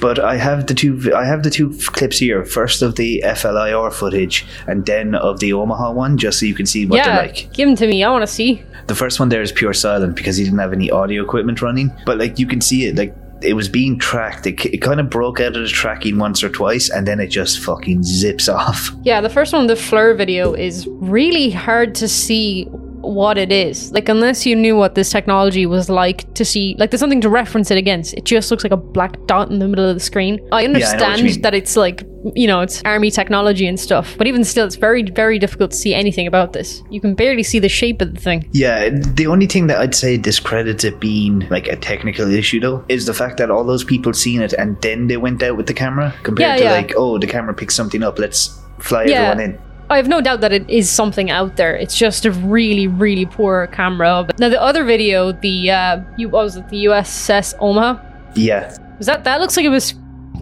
But 0.00 0.18
I 0.18 0.36
have 0.36 0.66
the 0.66 0.74
two. 0.74 1.12
I 1.14 1.24
have 1.24 1.42
the 1.42 1.50
two 1.50 1.72
clips 1.86 2.18
here. 2.18 2.44
First 2.44 2.82
of 2.82 2.96
the 2.96 3.22
FLIR 3.24 3.92
footage, 3.92 4.46
and 4.66 4.86
then 4.86 5.14
of 5.14 5.40
the 5.40 5.52
Omaha 5.52 5.92
one, 5.92 6.16
just 6.18 6.40
so 6.40 6.46
you 6.46 6.54
can 6.54 6.66
see 6.66 6.86
what 6.86 6.96
yeah, 6.96 7.16
they're 7.16 7.26
like. 7.26 7.52
give 7.52 7.68
them 7.68 7.76
to 7.76 7.86
me. 7.86 8.04
I 8.04 8.10
want 8.10 8.22
to 8.22 8.32
see. 8.32 8.62
The 8.86 8.94
first 8.94 9.20
one 9.20 9.28
there 9.28 9.42
is 9.42 9.52
pure 9.52 9.72
silent 9.72 10.16
because 10.16 10.36
he 10.36 10.44
didn't 10.44 10.58
have 10.58 10.72
any 10.72 10.90
audio 10.90 11.22
equipment 11.22 11.62
running. 11.62 11.92
But 12.06 12.18
like 12.18 12.38
you 12.38 12.46
can 12.46 12.60
see 12.60 12.86
it, 12.86 12.96
like 12.96 13.14
it 13.42 13.54
was 13.54 13.68
being 13.68 13.98
tracked. 13.98 14.46
It, 14.46 14.64
it 14.66 14.78
kind 14.78 15.00
of 15.00 15.10
broke 15.10 15.40
out 15.40 15.56
of 15.56 15.62
the 15.62 15.68
tracking 15.68 16.18
once 16.18 16.42
or 16.42 16.48
twice, 16.48 16.90
and 16.90 17.06
then 17.06 17.20
it 17.20 17.28
just 17.28 17.60
fucking 17.60 18.02
zips 18.02 18.48
off. 18.48 18.90
Yeah, 19.02 19.20
the 19.20 19.30
first 19.30 19.52
one, 19.52 19.66
the 19.66 19.74
FLIR 19.74 20.16
video, 20.16 20.54
is 20.54 20.86
really 20.88 21.50
hard 21.50 21.94
to 21.96 22.08
see 22.08 22.68
what 23.00 23.38
it 23.38 23.50
is. 23.52 23.92
Like, 23.92 24.08
unless 24.08 24.46
you 24.46 24.54
knew 24.56 24.76
what 24.76 24.94
this 24.94 25.10
technology 25.10 25.66
was 25.66 25.88
like 25.88 26.32
to 26.34 26.44
see, 26.44 26.76
like, 26.78 26.90
there's 26.90 27.00
something 27.00 27.20
to 27.22 27.28
reference 27.28 27.70
it 27.70 27.78
against. 27.78 28.14
It 28.14 28.24
just 28.24 28.50
looks 28.50 28.62
like 28.64 28.72
a 28.72 28.76
black 28.76 29.16
dot 29.26 29.50
in 29.50 29.58
the 29.58 29.68
middle 29.68 29.88
of 29.88 29.94
the 29.96 30.00
screen. 30.00 30.38
I 30.52 30.60
I 30.60 30.66
know 30.66 30.72
what 30.78 30.80
you 30.80 30.86
understand 30.86 31.42
that 31.44 31.54
it's 31.54 31.76
like, 31.76 32.04
you 32.34 32.46
know, 32.46 32.60
it's 32.60 32.82
army 32.84 33.10
technology 33.10 33.66
and 33.66 33.80
stuff, 33.80 34.14
but 34.18 34.26
even 34.26 34.44
still, 34.44 34.66
it's 34.66 34.76
very, 34.76 35.02
very 35.02 35.38
difficult 35.38 35.70
to 35.70 35.76
see 35.76 35.94
anything 35.94 36.26
about 36.26 36.52
this. 36.52 36.82
You 36.90 37.00
can 37.00 37.14
barely 37.14 37.42
see 37.42 37.58
the 37.58 37.68
shape 37.68 38.02
of 38.02 38.14
the 38.14 38.20
thing. 38.20 38.48
Yeah, 38.52 38.90
the 38.90 39.26
only 39.26 39.46
thing 39.46 39.66
that 39.68 39.78
I'd 39.80 39.94
say 39.94 40.18
discredits 40.18 40.84
it 40.84 41.00
being 41.00 41.48
like 41.48 41.66
a 41.68 41.76
technical 41.76 42.30
issue 42.30 42.60
though 42.60 42.84
is 42.88 43.06
the 43.06 43.14
fact 43.14 43.38
that 43.38 43.50
all 43.50 43.64
those 43.64 43.84
people 43.84 44.12
seen 44.12 44.42
it 44.42 44.52
and 44.52 44.80
then 44.82 45.06
they 45.06 45.16
went 45.16 45.42
out 45.42 45.56
with 45.56 45.66
the 45.66 45.74
camera 45.74 46.14
compared 46.22 46.48
Yeah, 46.50 46.56
to 46.56 46.64
yeah. 46.64 46.72
like, 46.72 46.92
oh, 46.96 47.18
the 47.18 47.26
camera 47.26 47.54
picked 47.54 47.72
something 47.72 48.02
up, 48.02 48.18
let's 48.18 48.60
fly 48.80 49.04
Yeah. 49.04 49.22
everyone 49.30 49.40
in. 49.40 49.58
I 49.90 49.96
have 49.96 50.06
no 50.06 50.20
doubt 50.20 50.40
that 50.42 50.52
it 50.52 50.70
is 50.70 50.88
something 50.88 51.30
out 51.30 51.56
there. 51.56 51.74
It's 51.74 51.96
just 51.96 52.24
a 52.24 52.30
really, 52.30 52.86
really 52.86 53.26
poor 53.26 53.66
camera. 53.66 54.28
Now, 54.38 54.48
the 54.48 54.62
other 54.62 54.84
video, 54.84 55.32
the, 55.32 55.70
uh, 55.72 56.00
you, 56.16 56.28
was 56.28 56.56
it, 56.56 56.68
the 56.68 56.84
USS 56.84 57.54
Omaha? 57.58 58.00
Yeah, 58.36 58.72
Was 58.98 59.06
that 59.08 59.24
that 59.24 59.40
looks 59.40 59.56
like 59.56 59.66
it 59.66 59.70
was 59.70 59.94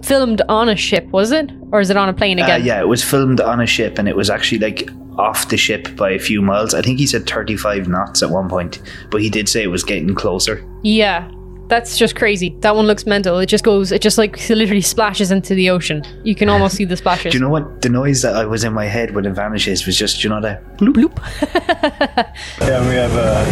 filmed 0.03 0.43
on 0.51 0.69
a 0.69 0.77
ship, 0.77 1.07
was 1.07 1.33
it? 1.33 1.51
Or 1.73 1.81
is 1.81 1.89
it 1.89 1.97
on 1.97 2.11
a 2.11 2.13
plane 2.13 2.39
uh, 2.39 2.45
again? 2.45 2.63
yeah, 2.63 2.79
it 2.79 2.89
was 2.89 3.03
filmed 3.03 3.41
on 3.41 3.61
a 3.61 3.67
ship 3.67 3.99
and 3.99 4.07
it 4.07 4.15
was 4.15 4.29
actually 4.29 4.59
like 4.59 4.91
off 5.17 5.49
the 5.49 5.57
ship 5.57 5.97
by 5.97 6.11
a 6.11 6.19
few 6.19 6.43
miles. 6.43 6.75
I 6.75 6.83
think 6.83 6.99
he 6.99 7.07
said 7.07 7.27
35 7.27 7.89
knots 7.89 8.23
at 8.23 8.29
one 8.29 8.51
point, 8.51 8.83
but 9.11 9.23
he 9.23 9.31
did 9.31 9.49
say 9.49 9.63
it 9.63 9.69
was 9.69 9.83
getting 9.83 10.15
closer. 10.15 10.63
Yeah. 10.83 11.31
That's 11.69 11.99
just 11.99 12.17
crazy. 12.17 12.57
That 12.61 12.75
one 12.75 12.87
looks 12.87 13.05
mental. 13.07 13.39
It 13.39 13.47
just 13.47 13.63
goes 13.65 13.93
it 13.93 14.01
just 14.01 14.17
like 14.19 14.49
literally 14.49 14.81
splashes 14.81 15.31
into 15.31 15.55
the 15.55 15.71
ocean. 15.71 16.03
You 16.25 16.35
can 16.35 16.49
almost 16.49 16.77
see 16.77 16.85
the 16.85 16.97
splashes. 16.97 17.33
Do 17.33 17.39
you 17.39 17.45
know 17.45 17.51
what 17.51 17.83
the 17.83 17.89
noise 17.91 18.23
that 18.23 18.35
I 18.37 18.47
was 18.47 18.65
in 18.65 18.73
my 18.73 18.87
head 18.87 19.15
when 19.15 19.27
it 19.27 19.33
vanishes 19.33 19.87
was 19.87 19.97
just, 19.97 20.25
you 20.25 20.31
know 20.31 20.41
that 20.41 20.65
bloop 20.79 20.95
bloop. 20.95 21.19
Yeah, 22.61 22.87
we 22.89 22.95
have 22.95 23.13
uh, 23.15 23.45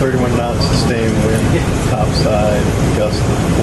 31 0.00 0.36
knots 0.36 0.64
sustained 0.66 1.12
wind, 1.24 1.90
topside, 1.90 2.62
gust 2.96 3.20
of 3.20 3.56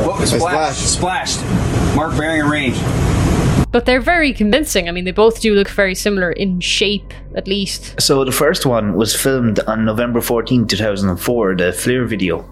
40. 0.00 0.06
What 0.06 0.20
was 0.20 0.30
splashed? 0.30 0.94
Splashed. 0.94 1.44
Mark 1.94 2.16
bearing 2.16 2.42
and 2.42 2.50
range. 2.50 2.76
But 3.72 3.86
they're 3.86 4.00
very 4.00 4.32
convincing. 4.32 4.88
I 4.88 4.92
mean, 4.92 5.04
they 5.04 5.12
both 5.12 5.40
do 5.40 5.54
look 5.54 5.68
very 5.68 5.94
similar 5.94 6.32
in 6.32 6.60
shape, 6.60 7.14
at 7.34 7.46
least. 7.46 8.00
So 8.00 8.24
the 8.24 8.32
first 8.32 8.66
one 8.66 8.94
was 8.94 9.14
filmed 9.14 9.60
on 9.60 9.84
November 9.84 10.20
14, 10.20 10.66
2004, 10.66 11.56
the 11.56 11.64
FLIR 11.64 12.08
video. 12.08 12.48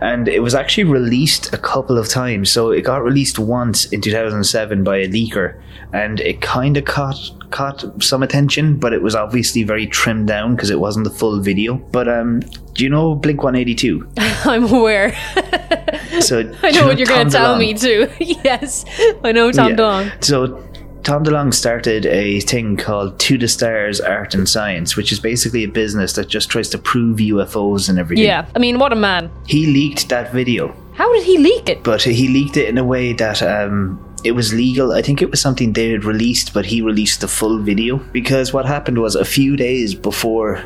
And 0.00 0.28
it 0.28 0.40
was 0.40 0.54
actually 0.54 0.84
released 0.84 1.52
a 1.52 1.58
couple 1.58 1.98
of 1.98 2.08
times. 2.08 2.50
So 2.50 2.70
it 2.70 2.82
got 2.82 3.02
released 3.02 3.38
once 3.38 3.86
in 3.86 4.00
2007 4.00 4.84
by 4.84 4.98
a 4.98 5.08
leaker 5.08 5.60
and 5.92 6.20
it 6.20 6.40
kind 6.40 6.76
of 6.76 6.84
caught 6.84 7.16
caught 7.50 7.82
some 8.02 8.22
attention, 8.22 8.76
but 8.76 8.92
it 8.92 9.00
was 9.00 9.14
obviously 9.14 9.62
very 9.62 9.86
trimmed 9.86 10.26
down 10.26 10.54
because 10.54 10.68
it 10.68 10.78
wasn't 10.78 11.04
the 11.04 11.10
full 11.10 11.40
video. 11.40 11.74
But 11.76 12.08
um 12.08 12.40
do 12.74 12.84
you 12.84 12.90
know 12.90 13.14
Blink 13.14 13.42
182? 13.42 14.08
I'm 14.44 14.72
aware. 14.72 15.16
So 16.20 16.40
I 16.62 16.70
know 16.70 16.86
what 16.86 16.98
you're 16.98 17.06
going 17.06 17.26
to 17.28 17.32
tell 17.32 17.56
me 17.58 17.74
too. 17.74 18.10
yes, 18.20 18.84
I 19.24 19.32
know 19.32 19.50
Tom 19.52 19.72
DeLonge. 19.72 20.24
So 20.24 20.64
Tom 21.02 21.24
DeLonge 21.24 21.54
started 21.54 22.06
a 22.06 22.40
thing 22.40 22.76
called 22.76 23.18
To 23.20 23.38
the 23.38 23.48
Stars 23.48 24.00
Art 24.00 24.34
and 24.34 24.48
Science, 24.48 24.96
which 24.96 25.10
is 25.12 25.20
basically 25.20 25.64
a 25.64 25.68
business 25.68 26.12
that 26.14 26.28
just 26.28 26.50
tries 26.50 26.68
to 26.70 26.78
prove 26.78 27.18
UFOs 27.18 27.88
and 27.88 27.98
everything. 27.98 28.24
Yeah, 28.24 28.46
I 28.54 28.58
mean, 28.58 28.78
what 28.78 28.92
a 28.92 28.96
man. 28.96 29.30
He 29.46 29.66
leaked 29.66 30.08
that 30.10 30.32
video, 30.32 30.74
How 30.94 31.10
did 31.14 31.24
he 31.24 31.38
leak 31.38 31.68
it? 31.68 31.82
but 31.82 32.02
he 32.02 32.28
leaked 32.28 32.56
it 32.56 32.68
in 32.68 32.76
a 32.78 32.84
way 32.84 33.12
that 33.14 33.42
um, 33.42 34.04
it 34.24 34.32
was 34.32 34.52
legal. 34.52 34.92
I 34.92 35.00
think 35.00 35.22
it 35.22 35.30
was 35.30 35.40
something 35.40 35.72
they 35.72 35.90
had 35.90 36.04
released, 36.04 36.52
but 36.52 36.66
he 36.66 36.82
released 36.82 37.20
the 37.20 37.28
full 37.28 37.58
video. 37.58 37.98
Because 38.12 38.52
what 38.52 38.66
happened 38.66 38.98
was 38.98 39.14
a 39.14 39.24
few 39.24 39.56
days 39.56 39.94
before 39.94 40.60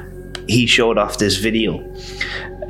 he 0.48 0.66
showed 0.66 0.98
off 0.98 1.18
this 1.18 1.36
video, 1.36 1.78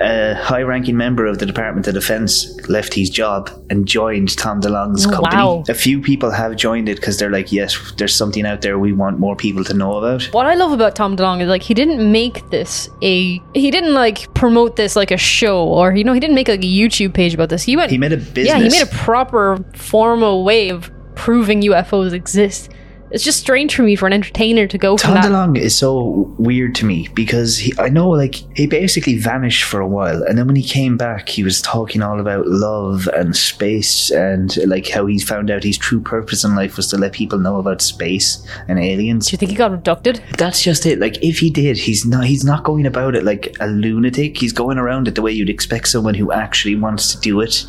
a 0.01 0.35
high 0.35 0.63
ranking 0.63 0.97
member 0.97 1.27
of 1.27 1.39
the 1.39 1.47
Department 1.47 1.87
of 1.87 1.95
Defense 1.95 2.49
left 2.69 2.95
his 2.95 3.11
job 3.11 3.51
and 3.71 3.87
joined 3.87 4.37
Tom 4.39 4.61
DeLonge's 4.61 5.07
Oh, 5.07 5.11
company. 5.11 5.37
wow. 5.37 5.65
A 5.69 5.75
few 5.75 6.01
people 6.01 6.31
have 6.31 6.57
joined 6.57 6.89
it 6.89 6.97
because 6.97 7.19
they're 7.19 7.31
like, 7.31 7.53
yes, 7.53 7.93
there's 7.99 8.15
something 8.15 8.47
out 8.47 8.63
there 8.63 8.79
we 8.79 8.93
want 8.93 9.19
more 9.19 9.37
people 9.37 9.63
to 9.65 9.75
know 9.75 9.99
about. 9.99 10.23
What 10.33 10.47
I 10.47 10.55
love 10.55 10.73
about 10.73 10.97
Tom 10.97 11.17
DeLonge 11.17 11.43
is 11.43 11.49
like 11.49 11.63
he 11.63 11.75
didn't 11.75 12.11
make 12.11 12.49
this 12.51 12.89
a 13.03 13.39
he 13.55 13.71
didn't 13.71 13.95
like 13.95 14.33
promote 14.35 14.77
this 14.77 14.97
like 14.97 15.11
a 15.11 15.17
show 15.19 15.67
or 15.67 15.95
you 15.95 16.05
know 16.05 16.13
he 16.15 16.21
didn't 16.21 16.35
make 16.37 16.49
like 16.49 16.61
a 16.65 16.67
YouTube 16.67 17.13
page 17.15 17.35
about 17.35 17.49
this. 17.51 17.63
He 17.63 17.77
went 17.77 17.91
He 17.91 17.99
made 17.99 18.13
a 18.13 18.17
business. 18.17 18.47
Yeah, 18.49 18.59
he 18.59 18.69
made 18.71 18.83
a 18.83 18.87
proper 18.95 19.63
formal 19.75 20.45
way 20.45 20.71
of 20.71 20.91
proving 21.15 21.61
UFOs 21.63 22.13
exist. 22.13 22.71
It's 23.13 23.25
just 23.25 23.41
strange 23.41 23.75
for 23.75 23.83
me 23.83 23.95
for 23.95 24.07
an 24.07 24.13
entertainer 24.13 24.67
to 24.67 24.79
go 24.79 24.97
from 24.97 25.15
Tom 25.15 25.15
that. 25.17 25.31
DeLonge 25.31 25.59
is 25.59 25.77
so 25.77 26.35
weird 26.39 26.75
to 26.77 26.85
me 26.87 27.09
because 27.15 27.59
he, 27.59 27.73
I 27.79 27.89
know 27.91 28.09
like 28.09 28.37
he 28.57 28.67
basically 28.67 29.19
vanished 29.19 29.65
for 29.65 29.81
a 29.81 29.87
while 29.87 30.23
and 30.23 30.39
then 30.39 30.47
when 30.47 30.57
he 30.57 30.63
came 30.63 30.97
back 30.97 31.29
he 31.29 31.45
was 31.45 31.61
talking 31.61 32.03
all 32.03 32.21
about 32.21 32.47
love 32.47 33.09
and 33.09 33.37
space 33.37 34.11
and 34.11 34.57
like 34.67 34.89
how 34.89 35.05
he 35.07 35.19
found 35.19 35.51
out 35.51 35.63
his 35.63 35.77
true 35.77 36.01
purpose 36.01 36.43
in 36.43 36.57
life 36.57 36.77
was 36.77 36.89
to 36.89 36.97
let 36.97 37.13
people 37.13 37.39
know 37.39 37.57
about 37.57 37.83
space 37.83 38.47
and 38.69 38.79
aliens. 38.79 39.27
Do 39.29 39.35
you 39.35 39.39
think 39.39 39.51
he 39.51 39.57
got 39.57 39.75
abducted? 39.75 40.23
That's 40.39 40.63
just 40.63 40.87
it. 40.87 40.99
Like 40.99 41.23
if 41.23 41.39
he 41.39 41.51
did, 41.51 41.77
he's 41.77 42.07
not 42.07 42.25
he's 42.25 42.45
not 42.45 42.65
going 42.65 42.87
about 42.87 43.15
it 43.15 43.25
like 43.25 43.55
a 43.61 43.67
lunatic. 43.67 44.39
He's 44.39 44.53
going 44.53 44.79
around 44.79 45.07
it 45.07 45.15
the 45.17 45.23
way 45.23 45.33
you'd 45.33 45.51
expect 45.51 45.89
someone 45.89 46.15
who 46.15 46.33
actually 46.33 46.77
wants 46.77 47.15
to 47.15 47.21
do 47.21 47.41
it 47.43 47.67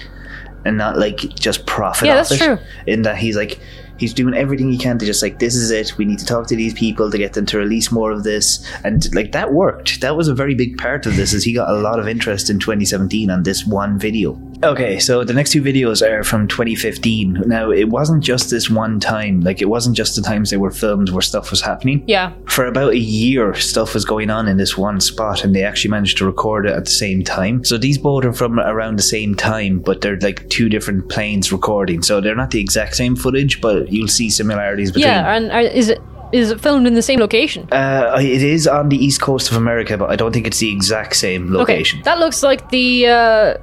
and 0.66 0.78
not 0.78 0.98
like 0.98 1.18
just 1.36 1.66
profit 1.66 2.08
Yeah, 2.08 2.22
off 2.22 2.30
that's 2.30 2.42
it. 2.42 2.46
true. 2.46 2.58
In 2.88 3.02
that 3.02 3.18
he's 3.18 3.36
like 3.36 3.60
he's 4.04 4.14
doing 4.14 4.34
everything 4.34 4.70
he 4.70 4.78
can 4.78 5.00
to 5.00 5.06
just 5.06 5.22
like 5.22 5.40
this 5.40 5.56
is 5.56 5.72
it. 5.72 5.98
We 5.98 6.04
need 6.04 6.20
to 6.20 6.26
talk 6.26 6.48
to 6.48 6.56
these 6.56 6.74
people 6.74 7.10
to 7.10 7.18
get 7.18 7.34
them 7.34 7.46
to 7.48 7.58
release 7.58 7.90
more 7.92 8.12
of 8.12 8.24
this. 8.24 8.64
And 8.84 9.14
like 9.16 9.32
that 9.32 9.54
worked. 9.54 10.02
That 10.02 10.18
was 10.18 10.28
a 10.28 10.36
very 10.36 10.56
big 10.56 10.78
part 10.78 11.06
of 11.06 11.16
this 11.16 11.34
is 11.34 11.44
he 11.44 11.54
got 11.54 11.70
a 11.70 11.80
lot 11.80 12.00
of 12.00 12.08
interest 12.08 12.50
in 12.50 12.60
2017 12.60 13.30
on 13.30 13.44
this 13.44 13.66
one 13.66 13.98
video. 13.98 14.38
Okay, 14.64 15.00
so 15.00 15.24
the 15.24 15.34
next 15.34 15.52
two 15.52 15.62
videos 15.62 16.02
are 16.08 16.24
from 16.24 16.48
2015. 16.48 17.44
Now 17.46 17.70
it 17.72 17.90
wasn't 17.90 18.24
just 18.24 18.50
this 18.50 18.70
one 18.70 19.00
time. 19.00 19.42
Like 19.42 19.62
it 19.62 19.70
wasn't 19.70 19.96
just 19.96 20.16
the 20.16 20.22
times 20.22 20.50
they 20.50 20.58
were 20.58 20.72
filmed 20.72 21.10
where 21.10 21.22
stuff 21.22 21.52
was 21.52 21.62
happening 21.62 22.04
Yeah. 22.08 22.32
for 22.46 22.66
about 22.66 22.94
a 22.94 22.98
year 22.98 23.54
stuff 23.56 23.94
was 23.94 24.06
going 24.06 24.30
on 24.30 24.48
in 24.48 24.58
this 24.58 24.78
one 24.78 25.00
spot 25.02 25.44
and 25.44 25.56
they 25.56 25.64
actually 25.64 25.92
managed 25.92 26.18
to 26.20 26.26
record 26.26 26.66
it 26.66 26.72
at 26.74 26.86
the 26.86 26.92
same 26.92 27.24
time 27.24 27.64
so 27.64 27.78
these 27.78 27.98
both 27.98 28.26
are 28.26 28.34
from 28.34 28.60
around 28.60 28.98
the 28.98 29.04
same 29.04 29.36
time 29.36 29.80
but 29.80 30.02
they're 30.02 30.20
like 30.20 30.48
two 30.50 30.70
different 30.70 31.10
planes 31.10 31.52
recording 31.52 32.02
so 32.02 32.22
they're 32.22 32.36
not 32.36 32.52
the 32.52 32.60
exact 32.60 32.96
same 32.96 33.16
footage 33.16 33.60
but 33.62 33.92
you'll 33.92 34.08
see 34.08 34.30
similarities 34.30 34.92
between 34.92 35.08
Yeah, 35.12 35.36
and 35.36 35.52
uh, 35.52 35.58
is 35.74 35.90
it 35.90 36.00
is 36.32 36.50
it 36.52 36.60
filmed 36.62 36.88
in 36.88 36.94
the 36.96 37.02
same 37.02 37.20
location? 37.20 37.68
uh, 37.72 38.18
it 38.20 38.42
is 38.42 38.68
on 38.68 38.90
the 38.90 38.98
east 38.98 39.22
coast 39.22 39.52
of 39.52 39.58
america 39.58 39.98
but 39.98 40.10
i 40.10 40.16
don't 40.16 40.32
think 40.34 40.48
it's 40.48 40.60
the 40.60 40.72
exact 40.72 41.16
same 41.16 41.52
location 41.54 42.00
Okay, 42.00 42.04
that 42.06 42.20
looks 42.20 42.42
like 42.44 42.70
the 42.70 43.08
uh, 43.08 43.58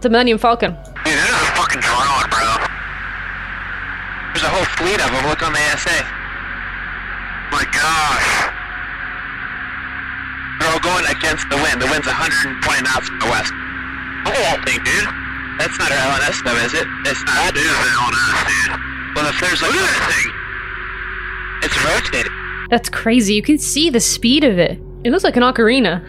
the 0.00 0.10
Millennium 0.10 0.38
Falcon. 0.38 0.72
Dude, 1.04 1.18
that 1.18 1.28
is 1.28 1.42
a 1.42 1.52
fucking 1.58 1.82
drone, 1.82 2.28
bro. 2.30 2.46
There's 4.32 4.46
a 4.46 4.52
whole 4.54 4.68
fleet 4.78 5.00
of 5.02 5.10
them. 5.10 5.26
Look 5.26 5.42
on 5.42 5.50
the 5.50 5.62
ASA. 5.74 5.98
My 7.50 7.64
gosh. 7.74 8.30
They're 10.60 10.70
all 10.70 10.84
going 10.84 11.06
against 11.10 11.48
the 11.50 11.58
wind. 11.58 11.82
The 11.82 11.90
wind's 11.90 12.06
120 12.06 12.54
knots 12.86 13.10
from 13.10 13.18
the 13.18 13.30
west. 13.30 13.50
Look 14.26 14.38
at 14.38 14.44
that 14.46 14.60
thing, 14.62 14.78
dude. 14.86 15.10
That's 15.58 15.74
not 15.82 15.90
our 15.90 16.02
LNS, 16.14 16.38
though, 16.46 16.58
is 16.62 16.74
it? 16.74 16.86
It's 17.02 17.22
not. 17.26 17.50
That 17.50 17.58
is 17.58 17.66
the 17.66 17.90
LNS, 17.98 18.38
dude. 18.46 18.72
Well, 19.18 19.26
if 19.26 19.36
there's 19.42 19.58
like... 19.62 19.74
Look 19.74 19.82
at 19.82 19.90
that 19.90 20.06
thing. 20.14 20.28
It's 21.66 21.76
rotating. 21.82 22.34
That's 22.70 22.88
crazy. 22.88 23.34
You 23.34 23.42
can 23.42 23.58
see 23.58 23.90
the 23.90 24.00
speed 24.00 24.44
of 24.44 24.58
it. 24.58 24.78
It 25.02 25.10
looks 25.10 25.24
like 25.24 25.36
an 25.36 25.42
ocarina. 25.42 26.04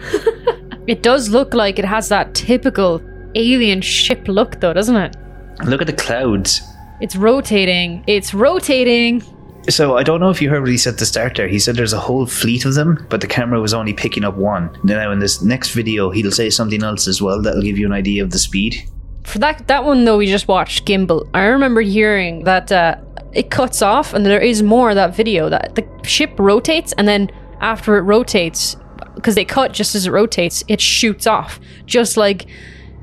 it 0.86 1.02
does 1.02 1.30
look 1.30 1.54
like 1.54 1.78
it 1.78 1.84
has 1.84 2.08
that 2.10 2.34
typical 2.34 3.00
alien 3.34 3.80
ship 3.80 4.28
look, 4.28 4.60
though, 4.60 4.72
doesn't 4.72 4.96
it? 4.96 5.16
look 5.64 5.80
at 5.82 5.86
the 5.86 5.92
clouds 5.92 6.62
It's 7.00 7.16
rotating. 7.16 8.04
It's 8.06 8.32
rotating. 8.34 9.22
So 9.68 9.96
I 9.96 10.02
don't 10.02 10.20
know 10.20 10.30
if 10.30 10.40
you 10.40 10.48
heard 10.48 10.62
what 10.62 10.70
he 10.70 10.78
said 10.78 10.94
at 10.94 10.98
the 10.98 11.06
start 11.06 11.36
there. 11.36 11.46
He 11.46 11.58
said 11.58 11.76
there's 11.76 11.92
a 11.92 11.98
whole 11.98 12.26
fleet 12.26 12.64
of 12.64 12.74
them, 12.74 13.06
but 13.10 13.20
the 13.20 13.26
camera 13.26 13.60
was 13.60 13.74
only 13.74 13.92
picking 13.92 14.24
up 14.24 14.36
one. 14.36 14.76
Now 14.84 15.12
in 15.12 15.18
this 15.18 15.42
next 15.42 15.72
video, 15.72 16.10
he'll 16.10 16.32
say 16.32 16.48
something 16.50 16.82
else 16.82 17.06
as 17.06 17.20
well 17.20 17.42
that'll 17.42 17.62
give 17.62 17.78
you 17.78 17.86
an 17.86 17.92
idea 17.92 18.22
of 18.22 18.30
the 18.30 18.38
speed. 18.38 18.88
For 19.24 19.38
that 19.38 19.68
that 19.68 19.84
one 19.84 20.04
though, 20.04 20.16
we 20.16 20.26
just 20.26 20.48
watched 20.48 20.86
Gimbal. 20.86 21.28
I 21.34 21.44
remember 21.44 21.82
hearing 21.82 22.44
that 22.44 22.72
uh, 22.72 22.96
it 23.32 23.50
cuts 23.50 23.82
off, 23.82 24.14
and 24.14 24.24
there 24.24 24.40
is 24.40 24.62
more 24.62 24.90
of 24.90 24.96
that 24.96 25.14
video 25.14 25.48
that 25.50 25.74
the 25.74 25.86
ship 26.02 26.32
rotates, 26.38 26.92
and 26.94 27.06
then 27.06 27.30
after 27.60 27.96
it 27.98 28.02
rotates, 28.02 28.76
because 29.14 29.34
they 29.34 29.44
cut 29.44 29.72
just 29.72 29.94
as 29.94 30.06
it 30.06 30.10
rotates, 30.10 30.64
it 30.68 30.80
shoots 30.80 31.26
off, 31.26 31.60
just 31.84 32.16
like 32.16 32.46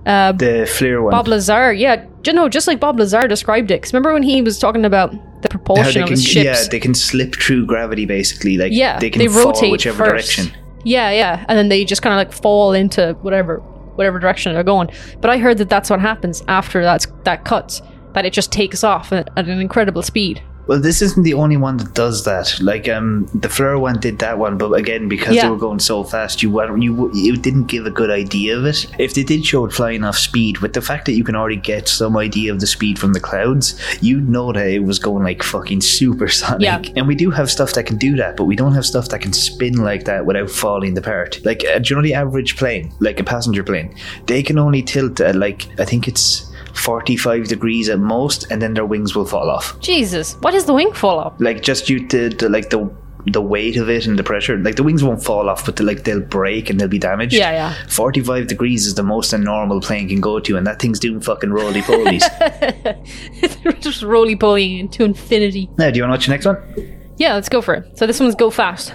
Uh, 0.07 0.31
the 0.31 0.65
FLIR 0.65 1.03
one. 1.03 1.11
Bob 1.11 1.27
Lazar. 1.27 1.73
Yeah, 1.73 2.05
ju- 2.23 2.33
no, 2.33 2.47
just 2.49 2.65
like 2.67 2.79
Bob 2.79 2.97
Lazar 2.99 3.27
described 3.27 3.69
it. 3.71 3.81
Because 3.81 3.93
remember 3.93 4.13
when 4.13 4.23
he 4.23 4.41
was 4.41 4.57
talking 4.57 4.85
about 4.85 5.11
the 5.41 5.49
propulsion 5.49 6.01
of 6.03 6.07
can, 6.07 6.15
his 6.17 6.33
yeah, 6.35 6.55
they 6.71 6.79
can 6.79 6.93
slip 6.95 7.35
through 7.35 7.65
gravity 7.65 8.05
basically. 8.05 8.57
Like 8.57 8.71
Yeah, 8.73 8.99
they 8.99 9.09
can 9.09 9.19
they 9.19 9.27
fall 9.27 9.47
rotate 9.51 9.71
whichever 9.71 10.05
first. 10.05 10.35
direction. 10.37 10.57
Yeah, 10.85 11.11
yeah, 11.11 11.43
and 11.49 11.57
then 11.57 11.67
they 11.69 11.83
just 11.83 12.01
kind 12.01 12.13
of 12.13 12.17
like 12.17 12.31
fall 12.31 12.71
into 12.73 13.13
whatever 13.21 13.57
whatever 13.95 14.19
direction 14.19 14.53
they're 14.53 14.63
going. 14.63 14.89
But 15.19 15.29
I 15.31 15.37
heard 15.39 15.57
that 15.57 15.69
that's 15.69 15.89
what 15.89 15.99
happens 15.99 16.41
after 16.47 16.83
that's 16.83 17.05
that 17.23 17.43
cuts. 17.43 17.81
That 18.13 18.25
it 18.25 18.31
just 18.33 18.51
takes 18.51 18.83
off 18.83 19.11
at, 19.11 19.29
at 19.37 19.47
an 19.47 19.59
incredible 19.59 20.01
speed. 20.01 20.41
Well, 20.67 20.79
this 20.81 21.01
isn't 21.01 21.23
the 21.23 21.33
only 21.33 21.57
one 21.57 21.77
that 21.77 21.93
does 21.93 22.25
that. 22.25 22.53
Like 22.61 22.89
um, 22.89 23.27
the 23.33 23.47
FLIR 23.47 23.79
one 23.79 23.99
did 23.99 24.19
that 24.19 24.37
one, 24.37 24.57
but 24.57 24.71
again, 24.73 25.07
because 25.07 25.35
Yeah. 25.35 25.43
they 25.43 25.49
were 25.49 25.57
going 25.57 25.79
so 25.79 26.03
fast, 26.03 26.43
you 26.43 26.49
you 26.77 27.09
you 27.13 27.37
didn't 27.37 27.65
give 27.65 27.85
a 27.85 27.91
good 27.91 28.09
idea 28.11 28.57
of 28.57 28.65
it. 28.65 28.85
If 28.99 29.13
they 29.13 29.23
did 29.23 29.45
show 29.45 29.65
it 29.65 29.71
flying 29.73 30.03
off 30.03 30.17
speed, 30.17 30.57
with 30.59 30.73
the 30.73 30.81
fact 30.81 31.05
that 31.05 31.13
you 31.13 31.23
can 31.23 31.35
already 31.35 31.55
get 31.55 31.87
some 31.87 32.17
idea 32.17 32.51
of 32.51 32.59
the 32.59 32.67
speed 32.67 32.99
from 32.99 33.13
the 33.13 33.19
clouds, 33.19 33.79
you'd 34.01 34.27
know 34.29 34.51
that 34.51 34.67
it 34.67 34.83
was 34.83 34.99
going 34.99 35.23
like 35.23 35.41
fucking 35.43 35.81
supersonic. 35.81 36.61
Yeah. 36.61 36.81
And 36.95 37.07
we 37.07 37.15
do 37.15 37.31
have 37.31 37.49
stuff 37.49 37.73
that 37.73 37.85
can 37.85 37.97
do 37.97 38.15
that, 38.17 38.35
but 38.37 38.45
we 38.45 38.55
don't 38.55 38.73
have 38.73 38.85
stuff 38.85 39.09
that 39.09 39.21
can 39.21 39.33
spin 39.33 39.77
like 39.83 40.05
that 40.05 40.25
without 40.25 40.49
falling 40.49 40.97
apart. 40.97 41.39
Like, 41.45 41.63
uh, 41.65 41.79
do 41.79 41.89
you 41.89 41.95
know 41.95 42.01
the 42.01 42.13
average 42.13 42.57
plane, 42.57 42.91
like 42.99 43.19
a 43.19 43.23
passenger 43.23 43.63
plane, 43.63 43.95
they 44.25 44.43
can 44.43 44.57
only 44.57 44.81
tilt 44.83 45.19
at 45.21 45.35
like 45.35 45.67
I 45.79 45.85
think 45.85 46.07
it's. 46.07 46.46
45 46.77 47.47
degrees 47.47 47.89
at 47.89 47.99
most 47.99 48.49
and 48.51 48.61
then 48.61 48.73
their 48.73 48.85
wings 48.85 49.15
will 49.15 49.25
fall 49.25 49.49
off 49.49 49.79
Jesus, 49.79 50.35
what 50.41 50.53
is 50.53 50.65
the 50.65 50.73
wing 50.73 50.93
fall 50.93 51.19
off? 51.19 51.33
like 51.39 51.61
just 51.61 51.87
due 51.87 52.07
to 52.07 52.29
the, 52.29 52.49
like 52.49 52.69
the 52.69 52.89
the 53.29 53.41
weight 53.41 53.75
of 53.75 53.89
it 53.89 54.05
and 54.07 54.17
the 54.17 54.23
pressure 54.23 54.57
like 54.57 54.77
the 54.77 54.83
wings 54.83 55.03
won't 55.03 55.21
fall 55.21 55.49
off 55.49 55.65
but 55.65 55.75
they, 55.75 55.83
like 55.83 56.05
they'll 56.05 56.21
break 56.21 56.69
and 56.69 56.79
they'll 56.79 56.87
be 56.87 56.97
damaged 56.99 57.33
Yeah, 57.33 57.51
yeah. 57.51 57.73
45 57.89 58.47
degrees 58.47 58.85
is 58.87 58.95
the 58.95 59.03
most 59.03 59.33
a 59.33 59.37
normal 59.37 59.81
plane 59.81 60.07
can 60.07 60.21
go 60.21 60.39
to 60.39 60.55
and 60.55 60.65
that 60.65 60.79
thing's 60.79 60.97
doing 60.97 61.19
fucking 61.19 61.51
roly 61.51 61.81
polies 61.81 62.23
just 63.81 64.01
roly 64.01 64.35
poly 64.37 64.79
into 64.79 65.03
infinity. 65.03 65.69
now 65.77 65.89
do 65.91 65.97
you 65.97 66.03
want 66.03 66.11
to 66.11 66.17
watch 66.17 66.25
the 66.27 66.31
next 66.31 66.45
one 66.45 66.93
Yeah, 67.17 67.33
let's 67.33 67.49
go 67.49 67.61
for 67.63 67.73
it. 67.73 67.97
So 67.97 68.05
this 68.05 68.19
one's 68.19 68.35
go 68.35 68.49
fast. 68.51 68.93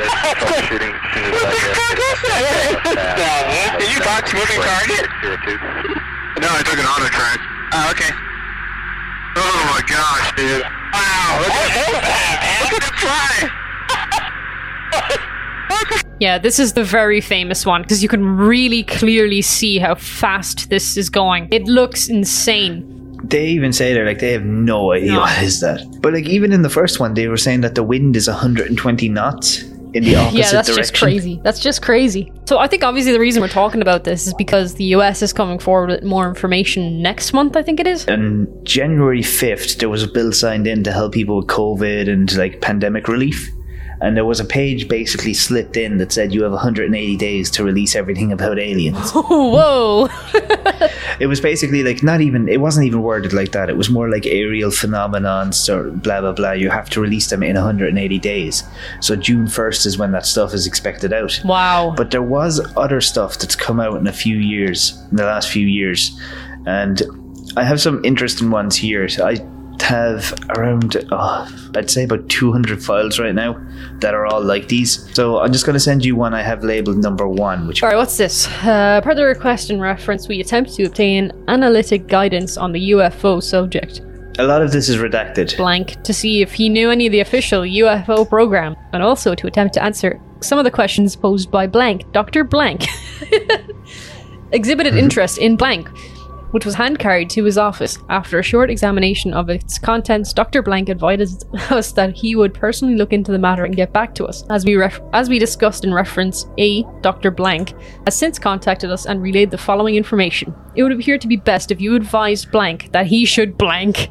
There's 0.00 0.10
troubleshooting. 0.40 0.94
Are 3.76 3.90
you 3.92 4.00
box 4.00 4.32
moving 4.32 4.60
target? 4.64 5.04
No, 6.40 6.48
I 6.48 6.62
took 6.64 6.78
an 6.80 6.86
auto 6.88 7.08
track. 7.12 7.38
Oh, 7.72 7.90
okay. 7.92 8.10
Oh 9.36 9.60
my 9.70 9.82
gosh, 9.86 10.32
dude. 10.36 10.62
Wow, 10.92 11.38
look 11.40 11.52
at 11.52 11.68
that. 12.02 12.60
Look 12.64 12.72
at 12.82 12.88
it 12.88 12.94
fly. 12.98 13.50
Yeah, 16.20 16.36
this 16.36 16.58
is 16.58 16.74
the 16.74 16.84
very 16.84 17.22
famous 17.22 17.64
one 17.64 17.80
because 17.80 18.02
you 18.02 18.08
can 18.08 18.36
really 18.36 18.82
clearly 18.82 19.40
see 19.40 19.78
how 19.78 19.94
fast 19.94 20.68
this 20.68 20.98
is 20.98 21.08
going. 21.08 21.48
It 21.50 21.64
looks 21.64 22.08
insane. 22.10 22.84
they 23.24 23.46
even 23.46 23.72
say 23.72 23.94
they're 23.94 24.04
like 24.04 24.18
they 24.18 24.32
have 24.32 24.44
no 24.44 24.92
idea 24.92 25.12
No. 25.12 25.20
what 25.20 25.42
is 25.42 25.60
that 25.60 25.80
but 26.02 26.12
like 26.12 26.26
even 26.26 26.52
in 26.52 26.60
the 26.62 26.68
first 26.70 27.00
one 27.00 27.14
they 27.14 27.28
were 27.28 27.36
saying 27.38 27.60
that 27.62 27.74
the 27.74 27.82
wind 27.82 28.16
is 28.16 28.26
120 28.28 29.08
knots 29.08 29.62
in 29.94 30.04
the 30.04 30.16
opposite 30.16 30.38
yeah, 30.38 30.50
that's 30.52 30.68
direction 30.68 30.76
just 30.76 30.94
crazy. 30.94 31.40
That's 31.42 31.60
just 31.60 31.82
crazy. 31.82 32.32
So 32.46 32.58
I 32.58 32.66
think 32.66 32.84
obviously 32.84 33.12
the 33.12 33.20
reason 33.20 33.42
we're 33.42 33.48
talking 33.48 33.82
about 33.82 34.04
this 34.04 34.26
is 34.26 34.34
because 34.34 34.74
the 34.74 34.84
US 34.96 35.22
is 35.22 35.32
coming 35.32 35.58
forward 35.58 35.90
with 35.90 36.02
more 36.02 36.28
information 36.28 37.02
next 37.02 37.32
month. 37.32 37.56
I 37.56 37.62
think 37.62 37.80
it 37.80 37.86
is. 37.86 38.06
on 38.08 38.48
January 38.64 39.22
5th, 39.22 39.78
there 39.78 39.88
was 39.88 40.02
a 40.02 40.08
bill 40.08 40.32
signed 40.32 40.66
in 40.66 40.84
to 40.84 40.92
help 40.92 41.12
people 41.12 41.36
with 41.36 41.46
COVID 41.46 42.08
and 42.08 42.34
like 42.36 42.60
pandemic 42.60 43.08
relief. 43.08 43.50
And 44.02 44.16
there 44.16 44.24
was 44.24 44.40
a 44.40 44.44
page 44.44 44.88
basically 44.88 45.34
slipped 45.34 45.76
in 45.76 45.98
that 45.98 46.10
said 46.12 46.32
you 46.32 46.42
have 46.42 46.52
180 46.52 47.16
days 47.16 47.50
to 47.50 47.64
release 47.64 47.94
everything 47.94 48.32
about 48.32 48.58
aliens. 48.58 49.10
Whoa! 49.14 50.08
it 51.20 51.26
was 51.26 51.40
basically 51.40 51.82
like 51.82 52.02
not 52.02 52.20
even, 52.20 52.48
it 52.48 52.60
wasn't 52.60 52.86
even 52.86 53.02
worded 53.02 53.32
like 53.32 53.52
that. 53.52 53.68
It 53.68 53.76
was 53.76 53.90
more 53.90 54.08
like 54.08 54.24
aerial 54.26 54.70
phenomenons 54.70 55.68
or 55.68 55.90
blah, 55.90 56.20
blah, 56.22 56.32
blah. 56.32 56.52
You 56.52 56.70
have 56.70 56.88
to 56.90 57.00
release 57.00 57.28
them 57.28 57.42
in 57.42 57.56
180 57.56 58.18
days. 58.18 58.64
So 59.00 59.16
June 59.16 59.46
1st 59.46 59.86
is 59.86 59.98
when 59.98 60.12
that 60.12 60.24
stuff 60.24 60.54
is 60.54 60.66
expected 60.66 61.12
out. 61.12 61.38
wow. 61.44 61.92
But 61.96 62.10
there 62.10 62.22
was 62.22 62.60
other 62.76 63.00
stuff 63.00 63.38
that's 63.38 63.56
come 63.56 63.80
out 63.80 63.98
in 63.98 64.06
a 64.06 64.12
few 64.12 64.36
years, 64.36 64.98
in 65.10 65.16
the 65.16 65.24
last 65.24 65.50
few 65.50 65.66
years, 65.66 66.18
and 66.66 67.02
I 67.56 67.64
have 67.64 67.80
some 67.80 68.04
interesting 68.04 68.50
ones 68.50 68.76
here. 68.76 69.08
So 69.08 69.26
I 69.26 69.36
have 69.82 70.34
around, 70.50 70.96
oh, 71.10 71.70
I'd 71.76 71.90
say 71.90 72.04
about 72.04 72.28
200 72.28 72.82
files 72.82 73.18
right 73.18 73.34
now 73.34 73.60
that 74.00 74.14
are 74.14 74.26
all 74.26 74.42
like 74.42 74.68
these. 74.68 75.12
So 75.14 75.40
I'm 75.40 75.52
just 75.52 75.66
going 75.66 75.74
to 75.74 75.80
send 75.80 76.04
you 76.04 76.16
one 76.16 76.34
I 76.34 76.42
have 76.42 76.64
labeled 76.64 76.98
number 76.98 77.28
one, 77.28 77.66
which 77.66 77.82
All 77.82 77.88
right, 77.88 77.96
what's 77.96 78.16
this? 78.16 78.46
Uh, 78.62 79.00
per 79.02 79.14
the 79.14 79.24
request 79.24 79.70
and 79.70 79.80
reference, 79.80 80.28
we 80.28 80.40
attempt 80.40 80.74
to 80.74 80.84
obtain 80.84 81.32
analytic 81.48 82.06
guidance 82.06 82.56
on 82.56 82.72
the 82.72 82.90
UFO 82.92 83.42
subject. 83.42 84.00
a 84.38 84.44
lot 84.44 84.62
of 84.62 84.72
this 84.72 84.88
is 84.88 84.96
redacted. 84.96 85.56
Blank 85.56 86.02
to 86.02 86.12
see 86.12 86.42
if 86.42 86.52
he 86.52 86.68
knew 86.68 86.90
any 86.90 87.06
of 87.06 87.12
the 87.12 87.20
official 87.20 87.62
UFO 87.62 88.28
program, 88.28 88.76
and 88.92 89.02
also 89.02 89.34
to 89.34 89.46
attempt 89.46 89.74
to 89.74 89.82
answer 89.82 90.20
some 90.40 90.58
of 90.58 90.64
the 90.64 90.70
questions 90.70 91.14
posed 91.16 91.50
by 91.50 91.66
Blank, 91.66 92.10
Dr. 92.12 92.44
Blank. 92.44 92.86
exhibited 94.52 94.96
interest 95.04 95.38
in 95.38 95.56
blank, 95.56 95.88
which 96.50 96.64
was 96.64 96.74
hand 96.74 96.98
carried 96.98 97.30
to 97.30 97.44
his 97.44 97.58
office. 97.58 97.98
After 98.08 98.38
a 98.38 98.42
short 98.42 98.70
examination 98.70 99.32
of 99.34 99.48
its 99.48 99.78
contents, 99.78 100.32
Dr. 100.32 100.62
Blank 100.62 100.88
advised 100.88 101.46
us 101.70 101.92
that 101.92 102.16
he 102.16 102.36
would 102.36 102.54
personally 102.54 102.96
look 102.96 103.12
into 103.12 103.32
the 103.32 103.38
matter 103.38 103.64
and 103.64 103.76
get 103.76 103.92
back 103.92 104.14
to 104.16 104.26
us. 104.26 104.44
As 104.50 104.64
we 104.64 104.76
ref- 104.76 105.00
as 105.12 105.28
we 105.28 105.38
discussed 105.38 105.84
in 105.84 105.94
reference, 105.94 106.46
A. 106.58 106.84
Dr. 107.00 107.30
Blank 107.30 107.74
has 108.04 108.16
since 108.16 108.38
contacted 108.38 108.90
us 108.90 109.06
and 109.06 109.22
relayed 109.22 109.50
the 109.50 109.58
following 109.58 109.94
information. 109.94 110.54
It 110.74 110.82
would 110.82 110.92
appear 110.92 111.18
to 111.18 111.28
be 111.28 111.36
best 111.36 111.70
if 111.70 111.80
you 111.80 111.94
advised 111.94 112.50
Blank 112.50 112.92
that 112.92 113.06
he 113.06 113.24
should 113.24 113.58
blank. 113.58 114.08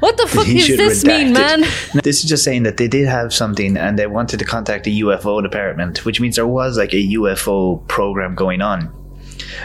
What 0.00 0.16
the 0.16 0.26
fuck 0.26 0.46
does 0.46 0.66
this 0.66 1.04
mean, 1.04 1.28
it. 1.28 1.32
man? 1.32 1.60
This 2.02 2.24
is 2.24 2.28
just 2.28 2.42
saying 2.42 2.64
that 2.64 2.76
they 2.76 2.88
did 2.88 3.06
have 3.06 3.32
something 3.32 3.76
and 3.76 3.96
they 3.96 4.08
wanted 4.08 4.40
to 4.40 4.44
contact 4.44 4.82
the 4.82 5.00
UFO 5.02 5.40
department, 5.40 6.04
which 6.04 6.20
means 6.20 6.34
there 6.34 6.46
was 6.46 6.76
like 6.76 6.92
a 6.92 7.14
UFO 7.14 7.86
program 7.86 8.34
going 8.34 8.62
on. 8.62 8.92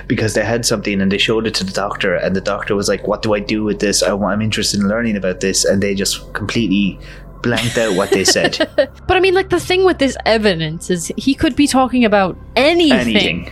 Because 0.07 0.33
they 0.33 0.43
had 0.43 0.65
something 0.65 1.01
and 1.01 1.11
they 1.11 1.17
showed 1.17 1.47
it 1.47 1.55
to 1.55 1.63
the 1.63 1.71
doctor, 1.71 2.15
and 2.15 2.35
the 2.35 2.41
doctor 2.41 2.75
was 2.75 2.87
like, 2.87 3.07
What 3.07 3.21
do 3.21 3.33
I 3.33 3.39
do 3.39 3.63
with 3.63 3.79
this? 3.79 4.03
I, 4.03 4.15
I'm 4.15 4.41
interested 4.41 4.79
in 4.79 4.87
learning 4.87 5.15
about 5.17 5.39
this. 5.39 5.65
And 5.65 5.81
they 5.81 5.95
just 5.95 6.33
completely 6.33 6.99
blanked 7.41 7.77
out 7.77 7.95
what 7.95 8.11
they 8.11 8.23
said. 8.23 8.57
But 9.07 9.17
I 9.17 9.19
mean, 9.19 9.33
like 9.33 9.49
the 9.49 9.59
thing 9.59 9.85
with 9.85 9.99
this 9.99 10.17
evidence 10.25 10.89
is 10.89 11.11
he 11.17 11.33
could 11.33 11.55
be 11.55 11.67
talking 11.67 12.03
about 12.05 12.37
anything. 12.55 13.17
Anything. 13.17 13.51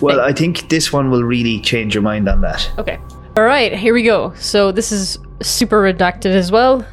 Well, 0.00 0.20
I 0.20 0.32
think 0.32 0.68
this 0.68 0.92
one 0.92 1.10
will 1.10 1.24
really 1.24 1.60
change 1.60 1.94
your 1.94 2.02
mind 2.02 2.28
on 2.28 2.42
that. 2.42 2.70
Okay. 2.78 2.98
All 3.36 3.44
right, 3.44 3.76
here 3.76 3.94
we 3.94 4.02
go. 4.02 4.34
So 4.34 4.72
this 4.72 4.92
is 4.92 5.18
super 5.40 5.82
redacted 5.82 6.34
as 6.34 6.52
well. 6.52 6.86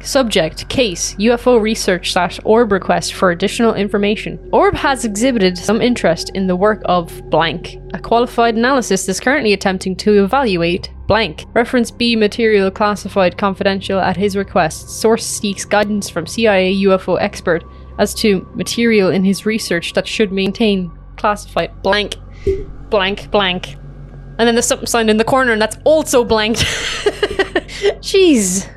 Subject 0.00 0.68
case 0.68 1.14
UFO 1.16 1.60
research 1.60 2.12
slash 2.12 2.38
orb 2.44 2.72
request 2.72 3.14
for 3.14 3.30
additional 3.30 3.74
information. 3.74 4.38
Orb 4.52 4.74
has 4.74 5.04
exhibited 5.04 5.58
some 5.58 5.82
interest 5.82 6.30
in 6.34 6.46
the 6.46 6.56
work 6.56 6.82
of 6.84 7.22
blank. 7.30 7.78
A 7.94 7.98
qualified 7.98 8.56
analyst 8.56 8.92
is 8.92 9.20
currently 9.20 9.52
attempting 9.52 9.96
to 9.96 10.24
evaluate 10.24 10.90
blank. 11.06 11.44
Reference 11.52 11.90
B 11.90 12.14
material 12.14 12.70
classified 12.70 13.36
confidential 13.36 13.98
at 13.98 14.16
his 14.16 14.36
request. 14.36 14.88
Source 14.88 15.26
seeks 15.26 15.64
guidance 15.64 16.08
from 16.08 16.26
CIA 16.26 16.74
UFO 16.84 17.20
expert 17.20 17.64
as 17.98 18.14
to 18.14 18.48
material 18.54 19.10
in 19.10 19.24
his 19.24 19.44
research 19.44 19.92
that 19.94 20.06
should 20.06 20.32
maintain 20.32 20.96
classified 21.16 21.82
blank 21.82 22.14
blank 22.88 23.30
blank. 23.30 23.74
And 24.38 24.46
then 24.46 24.54
there's 24.54 24.66
something 24.66 24.86
signed 24.86 25.10
in 25.10 25.16
the 25.16 25.24
corner, 25.24 25.50
and 25.52 25.60
that's 25.60 25.76
also 25.84 26.24
blanked. 26.24 26.60
Jeez. 28.00 28.72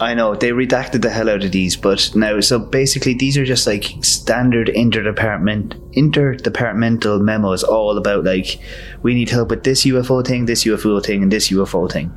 I 0.00 0.14
know 0.14 0.34
they 0.34 0.50
redacted 0.50 1.02
the 1.02 1.10
hell 1.10 1.30
out 1.30 1.44
of 1.44 1.52
these, 1.52 1.76
but 1.76 2.14
now 2.16 2.40
so 2.40 2.58
basically 2.58 3.14
these 3.14 3.38
are 3.38 3.44
just 3.44 3.66
like 3.66 3.84
standard 4.02 4.68
interdepartment 4.68 5.80
interdepartmental 5.92 7.20
memos, 7.20 7.62
all 7.62 7.96
about 7.96 8.24
like 8.24 8.58
we 9.02 9.14
need 9.14 9.30
help 9.30 9.50
with 9.50 9.62
this 9.62 9.84
UFO 9.84 10.26
thing, 10.26 10.46
this 10.46 10.64
UFO 10.64 11.04
thing, 11.04 11.22
and 11.22 11.32
this 11.32 11.50
UFO 11.50 11.90
thing. 11.90 12.12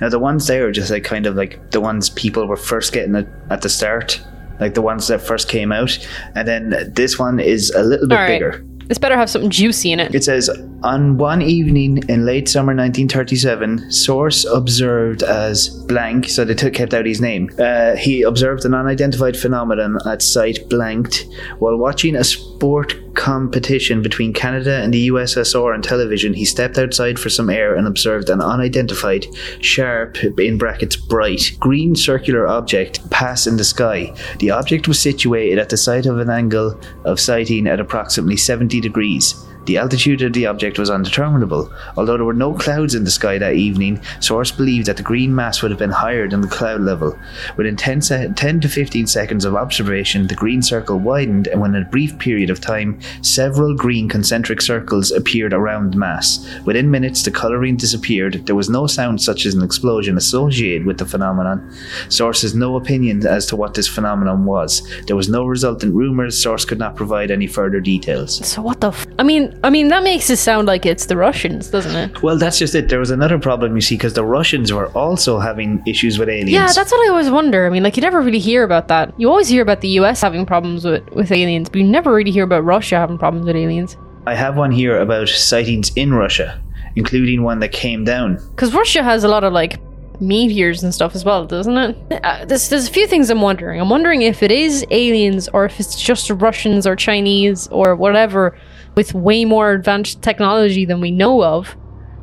Now 0.00 0.08
the 0.08 0.18
ones 0.18 0.46
there 0.46 0.66
are 0.66 0.72
just 0.72 0.90
like 0.90 1.04
kind 1.04 1.26
of 1.26 1.36
like 1.36 1.70
the 1.70 1.80
ones 1.80 2.10
people 2.10 2.46
were 2.46 2.56
first 2.56 2.92
getting 2.92 3.14
at, 3.14 3.28
at 3.50 3.62
the 3.62 3.68
start, 3.68 4.20
like 4.58 4.74
the 4.74 4.82
ones 4.82 5.06
that 5.08 5.20
first 5.20 5.48
came 5.48 5.70
out, 5.70 5.96
and 6.34 6.48
then 6.48 6.92
this 6.92 7.18
one 7.18 7.38
is 7.38 7.70
a 7.70 7.84
little 7.84 8.08
bit 8.08 8.14
right. 8.14 8.28
bigger. 8.28 8.64
This 8.88 8.98
better 8.98 9.16
have 9.16 9.30
something 9.30 9.50
juicy 9.50 9.92
in 9.92 10.00
it. 10.00 10.14
It 10.14 10.24
says 10.24 10.50
on 10.82 11.16
one 11.18 11.42
evening 11.42 12.02
in 12.08 12.26
late 12.26 12.48
summer 12.48 12.74
1937, 12.74 13.90
source 13.90 14.44
observed 14.44 15.22
as 15.22 15.68
blank, 15.86 16.28
so 16.28 16.44
they 16.44 16.54
took 16.54 16.74
kept 16.74 16.94
out 16.94 17.06
his 17.06 17.20
name. 17.20 17.50
Uh, 17.58 17.96
he 17.96 18.22
observed 18.22 18.64
an 18.64 18.74
unidentified 18.74 19.36
phenomenon 19.36 19.98
at 20.06 20.22
site 20.22 20.68
blanked 20.68 21.26
while 21.58 21.76
watching 21.76 22.16
a 22.16 22.24
sport 22.62 22.94
competition 23.16 24.02
between 24.02 24.32
Canada 24.32 24.80
and 24.82 24.94
the 24.94 25.08
USSR 25.08 25.74
on 25.74 25.82
television. 25.82 26.32
He 26.32 26.44
stepped 26.44 26.78
outside 26.78 27.18
for 27.18 27.28
some 27.28 27.50
air 27.50 27.74
and 27.74 27.88
observed 27.88 28.30
an 28.30 28.40
unidentified, 28.40 29.26
sharp 29.58 30.22
in 30.38 30.58
brackets 30.58 30.94
bright 30.94 31.56
green 31.58 31.96
circular 31.96 32.46
object 32.46 33.10
pass 33.10 33.48
in 33.48 33.56
the 33.56 33.64
sky. 33.64 34.14
The 34.38 34.52
object 34.52 34.86
was 34.86 35.00
situated 35.00 35.58
at 35.58 35.70
the 35.70 35.76
site 35.76 36.06
of 36.06 36.20
an 36.20 36.30
angle 36.30 36.80
of 37.04 37.18
sighting 37.18 37.66
at 37.66 37.80
approximately 37.80 38.36
70 38.36 38.80
degrees. 38.80 39.44
The 39.66 39.78
altitude 39.78 40.22
of 40.22 40.32
the 40.32 40.46
object 40.46 40.78
was 40.78 40.90
undeterminable. 40.90 41.72
Although 41.96 42.16
there 42.16 42.24
were 42.24 42.32
no 42.32 42.54
clouds 42.54 42.94
in 42.94 43.04
the 43.04 43.10
sky 43.10 43.38
that 43.38 43.54
evening, 43.54 44.00
source 44.20 44.50
believed 44.50 44.86
that 44.86 44.96
the 44.96 45.02
green 45.02 45.34
mass 45.34 45.62
would 45.62 45.70
have 45.70 45.78
been 45.78 45.90
higher 45.90 46.28
than 46.28 46.40
the 46.40 46.48
cloud 46.48 46.80
level. 46.80 47.16
Within 47.56 47.76
10, 47.76 48.02
se- 48.02 48.32
10 48.34 48.60
to 48.60 48.68
15 48.68 49.06
seconds 49.06 49.44
of 49.44 49.54
observation, 49.54 50.26
the 50.26 50.34
green 50.34 50.62
circle 50.62 50.98
widened, 50.98 51.46
and 51.46 51.60
within 51.62 51.82
a 51.82 51.86
brief 51.86 52.18
period 52.18 52.50
of 52.50 52.60
time, 52.60 52.98
several 53.22 53.74
green 53.74 54.08
concentric 54.08 54.60
circles 54.60 55.12
appeared 55.12 55.52
around 55.52 55.92
the 55.92 55.98
mass. 55.98 56.44
Within 56.64 56.90
minutes, 56.90 57.22
the 57.22 57.30
colouring 57.30 57.76
disappeared. 57.76 58.46
There 58.46 58.56
was 58.56 58.68
no 58.68 58.86
sound 58.86 59.20
such 59.20 59.46
as 59.46 59.54
an 59.54 59.62
explosion 59.62 60.16
associated 60.16 60.86
with 60.86 60.98
the 60.98 61.06
phenomenon. 61.06 61.72
Source 62.08 62.42
has 62.42 62.54
no 62.54 62.76
opinion 62.76 63.26
as 63.26 63.46
to 63.46 63.56
what 63.56 63.74
this 63.74 63.88
phenomenon 63.88 64.44
was. 64.44 64.82
There 65.06 65.16
was 65.16 65.28
no 65.28 65.44
resultant 65.44 65.94
rumours. 65.94 66.40
Source 66.40 66.64
could 66.64 66.78
not 66.78 66.96
provide 66.96 67.30
any 67.30 67.46
further 67.46 67.80
details. 67.80 68.46
So 68.46 68.62
what 68.62 68.80
the? 68.80 68.88
F- 68.88 69.06
I 69.18 69.22
mean, 69.22 69.51
I 69.64 69.70
mean 69.70 69.88
that 69.88 70.02
makes 70.02 70.28
it 70.30 70.36
sound 70.36 70.66
like 70.66 70.84
it's 70.86 71.06
the 71.06 71.16
Russians, 71.16 71.70
doesn't 71.70 71.94
it? 71.94 72.22
Well, 72.22 72.38
that's 72.38 72.58
just 72.58 72.74
it. 72.74 72.88
There 72.88 72.98
was 72.98 73.10
another 73.10 73.38
problem, 73.38 73.74
you 73.74 73.80
see, 73.80 73.96
because 73.96 74.14
the 74.14 74.24
Russians 74.24 74.72
were 74.72 74.88
also 74.88 75.38
having 75.38 75.82
issues 75.86 76.18
with 76.18 76.28
aliens. 76.28 76.50
Yeah, 76.50 76.72
that's 76.72 76.90
what 76.90 77.06
I 77.06 77.10
always 77.10 77.30
wonder. 77.30 77.66
I 77.66 77.70
mean, 77.70 77.82
like 77.82 77.96
you 77.96 78.02
never 78.02 78.20
really 78.20 78.38
hear 78.38 78.64
about 78.64 78.88
that. 78.88 79.18
You 79.18 79.28
always 79.28 79.48
hear 79.48 79.62
about 79.62 79.80
the 79.80 79.88
U.S. 80.00 80.20
having 80.20 80.44
problems 80.46 80.84
with 80.84 81.08
with 81.10 81.30
aliens, 81.30 81.68
but 81.68 81.80
you 81.80 81.86
never 81.86 82.12
really 82.12 82.32
hear 82.32 82.44
about 82.44 82.64
Russia 82.64 82.96
having 82.96 83.18
problems 83.18 83.46
with 83.46 83.56
aliens. 83.56 83.96
I 84.26 84.34
have 84.34 84.56
one 84.56 84.70
here 84.70 85.00
about 85.00 85.28
sightings 85.28 85.90
in 85.96 86.14
Russia, 86.14 86.60
including 86.96 87.42
one 87.42 87.58
that 87.60 87.72
came 87.72 88.04
down. 88.04 88.36
Because 88.50 88.72
Russia 88.72 89.02
has 89.02 89.24
a 89.24 89.28
lot 89.28 89.44
of 89.44 89.52
like 89.52 89.80
meteors 90.20 90.82
and 90.82 90.94
stuff 90.94 91.14
as 91.14 91.24
well, 91.24 91.46
doesn't 91.46 91.76
it? 91.76 92.20
Uh, 92.22 92.44
there's, 92.44 92.68
there's 92.68 92.88
a 92.88 92.90
few 92.90 93.06
things 93.06 93.28
I'm 93.30 93.40
wondering. 93.40 93.80
I'm 93.80 93.88
wondering 93.88 94.22
if 94.22 94.42
it 94.42 94.52
is 94.52 94.86
aliens 94.90 95.48
or 95.48 95.64
if 95.64 95.80
it's 95.80 96.00
just 96.00 96.30
Russians 96.30 96.86
or 96.86 96.94
Chinese 96.94 97.66
or 97.68 97.96
whatever 97.96 98.56
with 98.94 99.14
way 99.14 99.44
more 99.44 99.72
advanced 99.72 100.22
technology 100.22 100.84
than 100.84 101.00
we 101.00 101.10
know 101.10 101.42
of. 101.42 101.76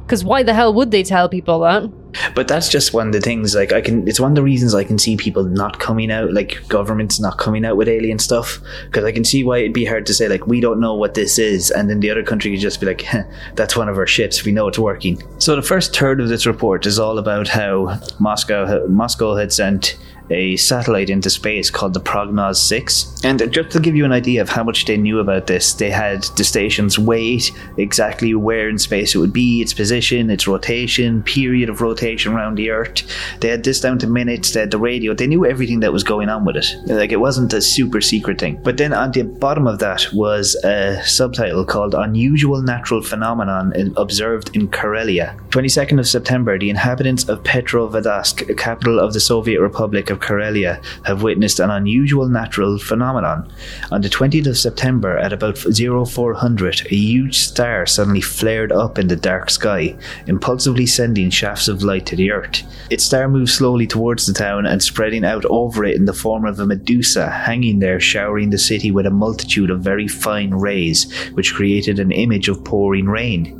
Because 0.05 0.23
why 0.23 0.41
the 0.41 0.55
hell 0.55 0.73
would 0.73 0.89
they 0.89 1.03
tell 1.03 1.29
people 1.29 1.59
that? 1.59 1.91
But 2.33 2.47
that's 2.47 2.69
just 2.69 2.93
one 2.93 3.07
of 3.07 3.13
the 3.13 3.21
things. 3.21 3.53
Like 3.53 3.71
I 3.71 3.81
can, 3.81 4.07
it's 4.07 4.19
one 4.19 4.31
of 4.31 4.35
the 4.35 4.41
reasons 4.41 4.73
I 4.73 4.83
can 4.83 4.97
see 4.97 5.15
people 5.15 5.43
not 5.43 5.79
coming 5.79 6.11
out, 6.11 6.33
like 6.33 6.67
governments 6.67 7.19
not 7.19 7.37
coming 7.37 7.63
out 7.63 7.77
with 7.77 7.87
alien 7.87 8.17
stuff, 8.17 8.59
because 8.85 9.03
I 9.03 9.11
can 9.11 9.23
see 9.23 9.43
why 9.43 9.59
it'd 9.59 9.73
be 9.73 9.85
hard 9.85 10.07
to 10.07 10.13
say 10.13 10.27
like 10.27 10.47
we 10.47 10.59
don't 10.59 10.79
know 10.79 10.95
what 10.95 11.13
this 11.13 11.37
is, 11.37 11.69
and 11.69 11.89
then 11.89 11.99
the 11.99 12.09
other 12.09 12.23
country 12.23 12.49
could 12.51 12.59
just 12.59 12.79
be 12.79 12.87
like, 12.87 13.01
"Heh, 13.01 13.23
that's 13.53 13.77
one 13.77 13.87
of 13.87 13.97
our 13.97 14.07
ships. 14.07 14.43
We 14.43 14.51
know 14.51 14.67
it's 14.67 14.79
working. 14.79 15.21
So 15.37 15.55
the 15.55 15.61
first 15.61 15.95
third 15.95 16.19
of 16.19 16.29
this 16.29 16.47
report 16.47 16.87
is 16.87 16.97
all 16.97 17.19
about 17.19 17.47
how 17.47 17.99
Moscow, 18.19 18.87
Moscow 18.87 19.35
had 19.35 19.53
sent 19.53 19.97
a 20.29 20.55
satellite 20.57 21.09
into 21.09 21.29
space 21.29 21.69
called 21.69 21.93
the 21.93 21.99
Prognoz 21.99 22.57
6. 22.57 23.21
And 23.23 23.51
just 23.51 23.71
to 23.71 23.79
give 23.79 23.95
you 23.95 24.05
an 24.05 24.11
idea 24.11 24.41
of 24.41 24.49
how 24.49 24.63
much 24.63 24.85
they 24.85 24.97
knew 24.97 25.19
about 25.19 25.47
this, 25.47 25.73
they 25.73 25.89
had 25.89 26.23
the 26.35 26.43
station's 26.43 26.99
weight, 26.99 27.51
exactly 27.77 28.33
where 28.35 28.69
in 28.69 28.77
space 28.77 29.15
it 29.15 29.19
would 29.19 29.33
be, 29.33 29.61
its 29.61 29.73
position, 29.73 30.29
its 30.29 30.47
rotation, 30.47 31.23
period 31.23 31.69
of 31.69 31.81
rotation 31.81 32.33
around 32.33 32.55
the 32.55 32.69
Earth. 32.69 33.03
They 33.39 33.49
had 33.49 33.63
this 33.63 33.81
down 33.81 33.99
to 33.99 34.07
minutes, 34.07 34.51
they 34.51 34.61
had 34.61 34.71
the 34.71 34.77
radio, 34.77 35.13
they 35.13 35.27
knew 35.27 35.45
everything 35.45 35.79
that 35.81 35.93
was 35.93 36.03
going 36.03 36.29
on 36.29 36.45
with 36.45 36.57
it. 36.57 36.65
Like 36.85 37.11
it 37.11 37.19
wasn't 37.19 37.53
a 37.53 37.61
super 37.61 38.01
secret 38.01 38.39
thing. 38.39 38.59
But 38.63 38.77
then 38.77 38.93
on 38.93 39.11
the 39.11 39.23
bottom 39.23 39.67
of 39.67 39.79
that 39.79 40.07
was 40.13 40.55
a 40.63 41.01
subtitle 41.03 41.65
called 41.65 41.95
Unusual 41.95 42.61
Natural 42.61 43.01
Phenomenon 43.01 43.73
Observed 43.97 44.55
in 44.55 44.67
Karelia. 44.67 45.37
22nd 45.49 45.99
of 45.99 46.07
September, 46.07 46.57
the 46.57 46.69
inhabitants 46.69 47.27
of 47.27 47.43
Petrozavodsk, 47.43 48.57
capital 48.57 48.99
of 48.99 49.13
the 49.13 49.19
Soviet 49.19 49.61
Republic 49.61 50.09
of 50.09 50.18
Karelia, 50.19 50.83
have 51.05 51.23
witnessed 51.23 51.59
an 51.59 51.69
unusual 51.69 52.27
natural 52.27 52.77
phenomenon. 52.77 53.51
On 53.91 54.01
the 54.01 54.09
20th 54.09 54.47
of 54.47 54.57
September, 54.57 55.17
at 55.17 55.33
about 55.33 55.57
0400, 55.57 56.87
a 56.91 56.95
huge 56.95 57.37
star 57.37 57.85
suddenly 57.85 58.21
flared 58.21 58.71
up 58.71 58.97
in 58.97 59.07
the 59.07 59.15
dark 59.15 59.49
sky, 59.49 59.95
impulsively 60.27 60.85
sending 60.85 61.29
shafts 61.29 61.67
of 61.67 61.83
light 61.83 62.05
to 62.07 62.15
the 62.15 62.31
earth. 62.31 62.63
Its 62.89 63.03
star 63.03 63.27
moved 63.27 63.51
slowly 63.51 63.87
towards 63.87 64.25
the 64.25 64.33
town 64.33 64.65
and 64.65 64.81
spreading 64.81 65.25
out 65.25 65.45
over 65.45 65.83
it 65.83 65.95
in 65.95 66.05
the 66.05 66.13
form 66.13 66.45
of 66.45 66.59
a 66.59 66.65
medusa, 66.65 67.29
hanging 67.29 67.79
there, 67.79 67.99
showering 67.99 68.49
the 68.49 68.57
city 68.57 68.91
with 68.91 69.05
a 69.05 69.11
multitude 69.11 69.69
of 69.69 69.81
very 69.81 70.07
fine 70.07 70.51
rays, 70.51 71.11
which 71.33 71.53
created 71.53 71.99
an 71.99 72.11
image 72.11 72.47
of 72.47 72.63
pouring 72.63 73.07
rain. 73.07 73.58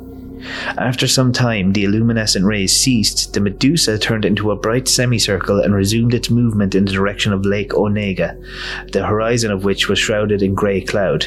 After 0.78 1.06
some 1.06 1.32
time, 1.32 1.72
the 1.72 1.86
luminescent 1.86 2.44
rays 2.44 2.74
ceased. 2.74 3.34
The 3.34 3.40
Medusa 3.40 3.98
turned 3.98 4.24
into 4.24 4.50
a 4.50 4.56
bright 4.56 4.88
semicircle 4.88 5.60
and 5.60 5.74
resumed 5.74 6.14
its 6.14 6.30
movement 6.30 6.74
in 6.74 6.84
the 6.84 6.92
direction 6.92 7.32
of 7.32 7.44
Lake 7.44 7.74
Onega, 7.74 8.36
the 8.92 9.06
horizon 9.06 9.50
of 9.50 9.64
which 9.64 9.88
was 9.88 9.98
shrouded 9.98 10.42
in 10.42 10.54
grey 10.54 10.80
cloud. 10.80 11.26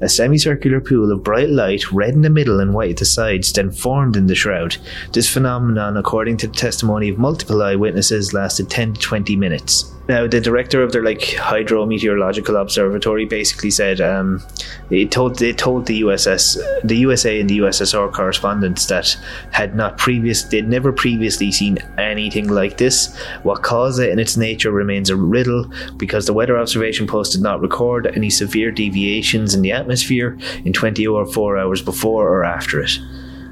A 0.00 0.08
semicircular 0.08 0.80
pool 0.80 1.12
of 1.12 1.22
bright 1.22 1.50
light, 1.50 1.92
red 1.92 2.14
in 2.14 2.22
the 2.22 2.30
middle 2.30 2.60
and 2.60 2.72
white 2.72 2.90
at 2.90 2.96
the 2.98 3.04
sides, 3.04 3.52
then 3.52 3.70
formed 3.70 4.16
in 4.16 4.26
the 4.26 4.34
shroud. 4.34 4.76
This 5.12 5.28
phenomenon, 5.28 5.96
according 5.96 6.38
to 6.38 6.46
the 6.46 6.54
testimony 6.54 7.08
of 7.08 7.18
multiple 7.18 7.62
eyewitnesses, 7.62 8.32
lasted 8.32 8.70
10 8.70 8.94
to 8.94 9.00
20 9.00 9.36
minutes. 9.36 9.92
Now, 10.08 10.28
the 10.28 10.40
director 10.40 10.82
of 10.82 10.92
their 10.92 11.02
like 11.02 11.20
hydrometeorological 11.20 12.60
observatory 12.60 13.24
basically 13.24 13.70
said 13.70 14.00
um, 14.00 14.40
it 14.88 15.10
told 15.10 15.38
they 15.38 15.52
told 15.52 15.86
the 15.86 16.02
USS, 16.02 16.58
the 16.84 16.96
USA 16.98 17.40
and 17.40 17.50
the 17.50 17.58
USSR 17.58 18.12
correspondents 18.12 18.86
that 18.86 19.16
had 19.50 19.74
not 19.74 19.98
previous 19.98 20.44
they'd 20.44 20.68
never 20.68 20.92
previously 20.92 21.50
seen 21.50 21.78
anything 21.98 22.48
like 22.48 22.76
this. 22.76 23.16
What 23.42 23.64
caused 23.64 23.98
it 23.98 24.10
and 24.10 24.20
its 24.20 24.36
nature 24.36 24.70
remains 24.70 25.10
a 25.10 25.16
riddle 25.16 25.70
because 25.96 26.26
the 26.26 26.32
weather 26.32 26.56
observation 26.56 27.08
post 27.08 27.32
did 27.32 27.42
not 27.42 27.60
record 27.60 28.06
any 28.06 28.30
severe 28.30 28.70
deviations 28.70 29.54
in 29.54 29.62
the 29.62 29.72
atmosphere 29.72 30.38
in 30.64 30.72
24 30.72 31.58
hours 31.58 31.82
before 31.82 32.28
or 32.28 32.44
after 32.44 32.80
it. 32.80 32.96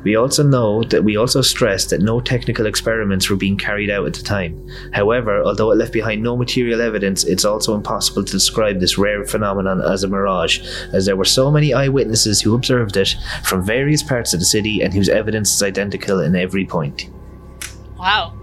We 0.05 0.17
also 0.17 0.43
know 0.43 0.85
that 0.85 1.03
we 1.03 1.17
also 1.17 1.41
stressed 1.41 1.91
that 1.91 2.01
no 2.03 2.21
technical 2.21 2.67
experiments 2.67 3.29
were 3.29 3.37
being 3.37 3.57
carried 3.57 3.91
out 3.91 4.07
at 4.07 4.15
the 4.15 4.23
time. 4.23 4.69
However, 4.93 5.43
although 5.43 5.71
it 5.73 5.77
left 5.77 5.93
behind 5.93 6.23
no 6.23 6.37
material 6.37 6.81
evidence, 6.81 7.25
it's 7.25 7.45
also 7.45 7.75
impossible 7.75 8.23
to 8.25 8.33
describe 8.33 8.81
this 8.81 8.99
rare 8.99 9.25
phenomenon 9.25 9.81
as 9.81 10.05
a 10.05 10.09
mirage, 10.09 10.61
as 10.93 11.07
there 11.07 11.17
were 11.17 11.25
so 11.25 11.51
many 11.51 11.73
eyewitnesses 11.75 12.41
who 12.41 12.55
observed 12.55 12.97
it 12.97 13.17
from 13.43 13.65
various 13.65 14.03
parts 14.03 14.35
of 14.35 14.41
the 14.41 14.47
city 14.47 14.83
and 14.83 14.93
whose 14.95 15.09
evidence 15.09 15.53
is 15.55 15.63
identical 15.63 16.21
in 16.21 16.37
every 16.37 16.65
point. 16.67 17.11
Wow. 17.99 18.35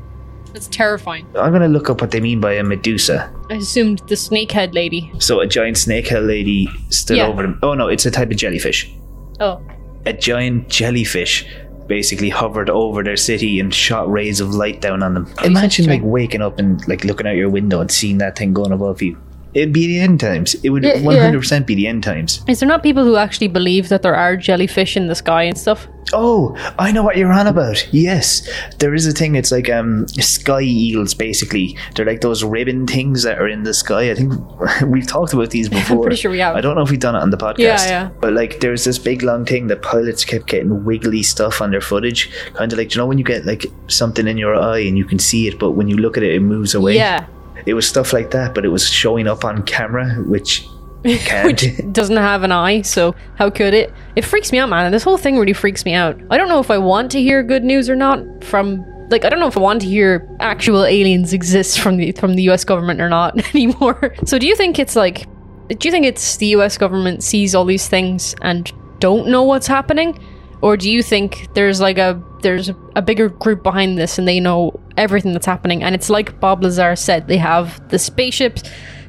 That's 0.54 0.67
terrifying. 0.67 1.26
I'm 1.39 1.52
going 1.52 1.62
to 1.62 1.67
look 1.69 1.89
up 1.89 2.02
what 2.02 2.12
they 2.12 2.19
mean 2.19 2.41
by 2.41 2.54
a 2.54 2.63
Medusa. 2.63 3.32
I 3.50 3.54
assumed 3.56 4.00
the 4.08 4.15
snakehead 4.15 4.74
lady. 4.74 5.10
So, 5.19 5.39
a 5.39 5.47
giant 5.47 5.78
snakehead 5.78 6.28
lady 6.28 6.67
stood 6.89 7.17
Yeah. 7.17 7.28
over 7.28 7.41
them. 7.43 7.58
Oh, 7.63 7.74
no, 7.74 7.88
it's 7.88 8.06
a 8.06 8.12
type 8.12 8.32
of 8.32 8.38
jellyfish. 8.38 8.91
Oh. 9.39 9.62
A 10.05 10.13
giant 10.13 10.69
jellyfish 10.69 11.45
basically 11.87 12.29
hovered 12.29 12.69
over 12.69 13.03
their 13.03 13.17
city 13.17 13.59
and 13.59 13.73
shot 13.73 14.09
rays 14.09 14.39
of 14.39 14.55
light 14.55 14.81
down 14.81 15.03
on 15.03 15.13
them. 15.13 15.33
Imagine 15.43 15.87
like 15.87 16.01
waking 16.03 16.41
up 16.41 16.57
and 16.57 16.85
like 16.87 17.03
looking 17.03 17.27
out 17.27 17.35
your 17.35 17.49
window 17.49 17.81
and 17.81 17.91
seeing 17.91 18.17
that 18.19 18.37
thing 18.37 18.53
going 18.53 18.71
above 18.71 19.01
you. 19.01 19.17
It'd 19.53 19.73
be 19.73 19.87
the 19.87 19.99
end 19.99 20.19
times. 20.19 20.55
It 20.63 20.69
would 20.69 20.83
one 20.83 21.17
hundred 21.17 21.39
percent 21.39 21.67
be 21.67 21.75
the 21.75 21.87
end 21.87 22.03
times. 22.03 22.41
Is 22.47 22.59
there 22.59 22.69
not 22.69 22.83
people 22.83 23.03
who 23.03 23.17
actually 23.17 23.47
believe 23.49 23.89
that 23.89 24.01
there 24.01 24.15
are 24.15 24.37
jellyfish 24.37 24.95
in 24.95 25.07
the 25.07 25.15
sky 25.15 25.43
and 25.43 25.57
stuff? 25.57 25.87
Oh, 26.13 26.55
I 26.77 26.91
know 26.91 27.03
what 27.03 27.15
you're 27.15 27.31
on 27.31 27.47
about. 27.47 27.87
Yes, 27.93 28.47
there 28.79 28.93
is 28.93 29.07
a 29.07 29.11
thing. 29.11 29.35
It's 29.35 29.51
like 29.51 29.69
um 29.69 30.07
sky 30.07 30.61
eels. 30.61 31.13
Basically, 31.13 31.77
they're 31.95 32.05
like 32.05 32.21
those 32.21 32.43
ribbon 32.43 32.87
things 32.87 33.23
that 33.23 33.39
are 33.39 33.47
in 33.47 33.63
the 33.63 33.73
sky. 33.73 34.11
I 34.11 34.15
think 34.15 34.33
we've 34.87 35.07
talked 35.07 35.33
about 35.33 35.51
these 35.51 35.69
before. 35.79 36.01
pretty 36.01 36.15
sure 36.17 36.31
we 36.31 36.39
have. 36.39 36.55
I 36.55 36.61
don't 36.61 36.75
know 36.75 36.81
if 36.81 36.89
we've 36.89 36.99
done 36.99 37.15
it 37.15 37.19
on 37.19 37.29
the 37.29 37.37
podcast. 37.37 37.59
Yeah, 37.59 37.85
yeah. 37.87 38.09
But 38.19 38.33
like, 38.33 38.59
there's 38.59 38.83
this 38.83 38.99
big 38.99 39.23
long 39.23 39.45
thing 39.45 39.67
that 39.67 39.81
pilots 39.81 40.25
kept 40.25 40.47
getting 40.47 40.83
wiggly 40.83 41.23
stuff 41.23 41.61
on 41.61 41.71
their 41.71 41.81
footage. 41.81 42.29
Kind 42.53 42.71
of 42.73 42.77
like, 42.79 42.93
you 42.93 42.99
know, 42.99 43.05
when 43.07 43.17
you 43.17 43.23
get 43.23 43.45
like 43.45 43.65
something 43.87 44.27
in 44.27 44.37
your 44.37 44.55
eye 44.55 44.79
and 44.79 44.97
you 44.97 45.05
can 45.05 45.19
see 45.19 45.47
it, 45.47 45.59
but 45.59 45.71
when 45.71 45.87
you 45.87 45.97
look 45.97 46.17
at 46.17 46.23
it, 46.23 46.33
it 46.33 46.41
moves 46.41 46.73
away. 46.73 46.95
Yeah. 46.95 47.25
It 47.65 47.74
was 47.74 47.88
stuff 47.88 48.13
like 48.13 48.32
that, 48.32 48.54
but 48.54 48.65
it 48.65 48.69
was 48.69 48.88
showing 48.88 49.28
up 49.28 49.45
on 49.45 49.63
camera, 49.63 50.15
which 50.24 50.67
can't. 51.04 51.45
Which 51.62 51.82
doesn't 51.91 52.17
have 52.17 52.43
an 52.43 52.52
eye, 52.52 52.82
so 52.82 53.15
how 53.36 53.50
could 53.50 53.74
it? 53.74 53.93
It 54.15 54.24
freaks 54.24 54.52
me 54.52 54.60
out, 54.60 54.69
man. 54.69 54.91
This 54.91 55.04
whole 55.04 55.17
thing 55.17 55.38
really 55.38 55.54
freaks 55.54 55.84
me 55.86 55.93
out. 55.93 56.19
I 56.30 56.38
don't 56.38 56.47
know 56.47 56.60
if 56.60 56.69
I 56.69 56.78
want 56.78 57.12
to 57.12 57.21
hear 57.21 57.43
good 57.43 57.63
news 57.63 57.89
or 57.89 57.95
not 57.95 58.43
from 58.43 58.86
like 59.10 59.26
I 59.26 59.30
don't 59.30 59.39
know 59.39 59.47
if 59.47 59.58
I 59.58 59.60
want 59.60 59.82
to 59.82 59.88
hear 59.88 60.28
actual 60.39 60.86
aliens 60.86 61.34
exist 61.34 61.80
from 61.80 61.97
the 61.97 62.12
from 62.13 62.36
the 62.36 62.43
US 62.50 62.63
government 62.63 63.02
or 63.02 63.10
not 63.10 63.38
anymore. 63.56 64.15
So 64.26 64.39
do 64.39 64.47
you 64.47 64.56
think 64.56 64.80
it's 64.80 64.95
like 64.95 65.28
do 65.67 65.88
you 65.88 65.91
think 65.91 66.06
it's 66.06 66.38
the 66.38 66.47
US 66.47 66.78
government 66.78 67.24
sees 67.24 67.54
all 67.56 67.65
these 67.65 67.88
things 67.88 68.36
and 68.41 68.71
don't 69.00 69.28
know 69.28 69.43
what's 69.43 69.67
happening? 69.67 70.19
Or 70.62 70.78
do 70.78 70.89
you 70.91 71.02
think 71.02 71.50
there's 71.54 71.82
like 71.82 71.97
a 71.97 72.21
there's 72.41 72.69
a 72.95 73.02
bigger 73.02 73.30
group 73.30 73.63
behind 73.63 73.97
this 73.97 74.17
and 74.17 74.28
they 74.28 74.39
know 74.39 74.80
everything 74.97 75.34
that's 75.34 75.45
happening 75.45 75.84
and 75.84 75.95
it's 75.95 76.10
like 76.10 76.39
Bob 76.39 76.63
Lazar 76.63 76.95
said, 76.95 77.27
they 77.27 77.38
have 77.38 77.88
the 77.89 77.99
spaceships, 77.99 78.63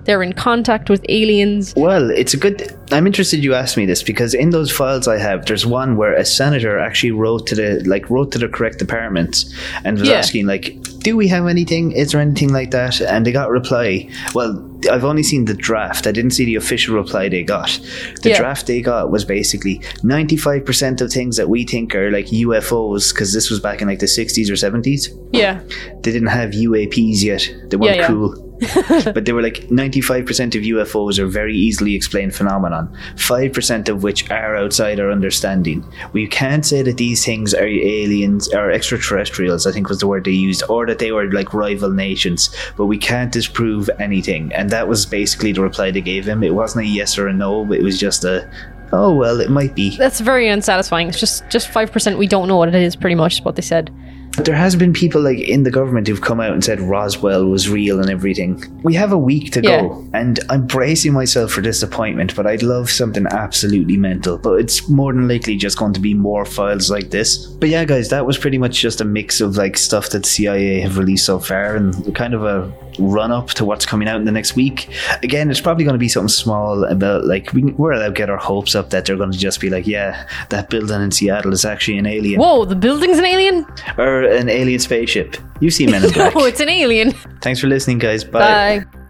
they're 0.05 0.23
in 0.23 0.33
contact 0.33 0.91
with 0.91 1.05
aliens. 1.09 1.73
Well, 1.77 2.11
it's 2.11 2.35
a 2.35 2.37
good. 2.37 2.77
I'm 2.91 3.07
interested 3.07 3.45
you 3.45 3.55
asked 3.55 3.77
me 3.77 3.87
this 3.87 4.03
because 4.03 4.35
in 4.35 4.51
those 4.51 4.69
files 4.71 5.07
I 5.07 5.17
have, 5.19 5.47
there's 5.47 5.65
one 5.65 5.97
where 5.97 6.15
a 6.15 6.25
senator 6.25 6.77
actually 6.79 7.13
wrote 7.13 7.47
to 7.49 7.55
the 7.55 7.83
like 7.87 8.11
wrote 8.11 8.33
to 8.33 8.39
the 8.39 8.49
correct 8.49 8.79
departments 8.81 9.55
and 9.85 9.99
was 9.99 10.09
Yeah. 10.09 10.17
asking 10.17 10.47
like, 10.47 10.77
"Do 10.99 11.17
we 11.17 11.29
have 11.29 11.47
anything? 11.47 11.93
Is 11.93 12.11
there 12.11 12.21
anything 12.21 12.53
like 12.53 12.73
that?" 12.73 13.01
And 13.01 13.25
they 13.25 13.31
got 13.31 13.49
a 13.49 13.53
reply. 13.53 14.09
Well, 14.35 14.55
I've 14.91 15.05
only 15.05 15.23
seen 15.23 15.45
the 15.45 15.55
draft. 15.55 16.07
I 16.07 16.13
didn't 16.13 16.33
see 16.33 16.45
the 16.45 16.57
official 16.57 16.95
reply 16.95 17.29
they 17.29 17.43
got. 17.43 17.79
The 18.23 18.31
Yeah. 18.31 18.39
draft 18.39 18.67
they 18.67 18.81
got 18.81 19.11
was 19.11 19.25
basically 19.25 19.81
95% 20.03 21.01
of 21.01 21.13
things 21.13 21.37
that 21.37 21.49
we 21.49 21.65
think 21.65 21.95
are 21.95 22.11
like 22.11 22.33
UFOs 22.33 23.13
because 23.13 23.33
this 23.33 23.51
was 23.51 23.61
back 23.61 23.83
in 23.83 23.89
like 23.89 24.01
the 24.01 24.07
60s 24.07 24.51
or 24.51 24.57
70s. 24.57 25.09
Yeah. 25.33 25.61
They 26.03 26.13
didn't 26.13 26.29
have 26.29 26.51
UAPs 26.51 27.23
yet. 27.23 27.49
They 27.69 27.77
weren't 27.77 27.97
yeah. 27.97 28.07
cool. 28.07 28.49
but 29.15 29.25
they 29.25 29.33
were 29.33 29.43
like 29.43 29.69
95% 29.69 30.55
of 30.55 30.63
UFOs 30.63 31.19
are 31.19 31.27
very 31.27 31.57
easily 31.57 31.95
explained 31.95 32.35
phenomenon, 32.35 32.97
5% 33.17 33.89
of 33.89 34.03
which 34.03 34.31
are 34.31 34.57
outside 34.57 35.01
our 35.01 35.11
understanding. 35.11 35.85
We 36.13 36.27
can't 36.29 36.65
say 36.65 36.83
that 36.83 36.97
these 36.97 37.25
things 37.25 37.55
are 37.55 37.67
aliens 37.67 38.53
or 38.55 38.71
extraterrestrials, 38.71 39.67
I 39.67 39.73
think 39.73 39.89
was 39.89 39.99
the 39.99 40.07
word 40.07 40.25
they 40.25 40.31
used, 40.31 40.63
or 40.69 40.87
that 40.87 41.01
they 41.01 41.13
were 41.13 41.31
like 41.33 41.53
rival 41.53 41.91
nations, 41.91 42.55
but 42.77 42.87
we 42.87 42.99
can't 42.99 43.33
disprove 43.33 43.91
anything. 43.99 44.53
And 44.55 44.71
that 44.73 44.89
was 44.89 45.07
basically 45.07 45.53
the 45.53 45.61
reply 45.63 45.91
they 45.91 46.01
gave 46.01 46.27
him. 46.27 46.43
It 46.43 46.55
wasn't 46.55 46.85
a 46.85 46.89
yes 46.89 47.17
or 47.19 47.29
a 47.29 47.33
no, 47.33 47.65
but 47.65 47.79
it 47.79 47.83
was 47.83 47.99
just 47.99 48.25
a, 48.25 48.51
oh, 48.93 49.15
well, 49.15 49.41
it 49.41 49.51
might 49.51 49.75
be. 49.75 49.97
That's 49.97 50.21
very 50.21 50.49
unsatisfying. 50.49 51.09
It's 51.09 51.21
just 51.21 51.49
just 51.49 51.69
five 51.69 51.93
percent. 51.93 52.19
We 52.19 52.27
don't 52.27 52.49
know 52.49 52.57
what 52.57 52.69
it 52.69 52.75
is. 52.75 52.97
Pretty 52.97 53.15
much 53.17 53.35
is 53.35 53.43
what 53.45 53.57
they 53.57 53.63
said. 53.63 53.91
But 54.35 54.47
there 54.47 54.57
has 54.57 54.75
been 54.77 54.95
people 54.95 55.21
like 55.21 55.41
in 55.41 55.63
the 55.65 55.71
government 55.71 56.09
who've 56.09 56.23
come 56.23 56.41
out 56.41 56.55
and 56.55 56.65
said 56.65 56.81
Roswell 56.81 57.45
was 57.49 57.69
real 57.69 58.01
and 58.01 58.09
everything. 58.09 58.65
We 58.83 58.95
have 58.95 59.13
a 59.13 59.19
week 59.19 59.53
to 59.53 59.61
Yeah. 59.63 59.83
go, 59.83 60.09
and 60.15 60.41
I'm 60.49 60.67
bracing 60.67 61.13
myself 61.13 61.51
for 61.53 61.61
disappointment. 61.61 62.35
But 62.35 62.47
I'd 62.47 62.63
love 62.63 62.89
something 62.89 63.27
absolutely 63.31 63.99
mental. 63.99 64.39
But 64.39 64.55
it's 64.61 64.89
more 64.89 65.13
than 65.13 65.29
likely 65.29 65.57
just 65.57 65.77
going 65.77 65.93
to 65.93 66.01
be 66.01 66.15
more 66.15 66.47
files 66.47 66.91
like 66.91 67.11
this. 67.11 67.45
But 67.61 67.69
yeah, 67.69 67.85
guys, 67.85 68.09
that 68.09 68.25
was 68.25 68.39
pretty 68.39 68.57
much 68.57 68.81
just 68.81 69.03
a 69.03 69.05
mix 69.05 69.43
of 69.43 69.59
like 69.59 69.77
stuff 69.77 70.09
that 70.11 70.25
CIA 70.25 70.81
have 70.81 70.97
released 70.97 71.27
so 71.27 71.39
far, 71.39 71.77
and 71.77 72.15
kind 72.15 72.33
of 72.33 72.43
a 72.43 72.73
run 72.99 73.31
up 73.33 73.49
to 73.51 73.65
what's 73.65 73.87
coming 73.87 74.09
out 74.09 74.17
in 74.17 74.25
the 74.25 74.33
next 74.33 74.57
week. 74.57 74.89
Again, 75.23 75.51
it's 75.51 75.61
probably 75.61 75.85
going 75.85 75.95
to 75.95 75.99
be 75.99 76.09
something 76.09 76.29
small 76.29 76.85
about 76.85 77.25
like 77.25 77.53
we, 77.53 77.65
we're 77.73 77.93
allowed 77.93 78.09
to 78.09 78.13
get 78.13 78.31
our 78.31 78.37
hopes 78.37 78.75
up 78.75 78.91
that 78.91 79.05
they're 79.05 79.17
going 79.17 79.33
to 79.33 79.39
just 79.39 79.61
be 79.61 79.71
like, 79.71 79.87
yeah, 79.87 80.27
that 80.51 80.71
building 80.71 81.01
in 81.03 81.11
Seattle 81.11 81.53
is 81.53 81.65
actually 81.65 81.99
an 81.99 82.07
alien 82.07 82.41
Whoa, 82.41 82.65
the 82.65 82.77
building's 82.77 83.19
an 83.19 83.25
alien. 83.27 83.67
or 83.99 84.23
an 84.23 84.49
alien 84.49 84.81
spaceship. 84.81 85.37
You've 85.61 85.75
seen 85.75 85.91
Men 85.91 86.05
in 86.05 86.11
Black. 86.13 86.35
Oh, 86.37 86.45
it's 86.45 86.61
an 86.61 86.69
alien. 86.69 87.13
Thanks 87.41 87.61
for 87.61 87.67
listening, 87.67 87.99
guys. 87.99 88.25
Bye. 88.25 88.85
Bye. 88.85 89.02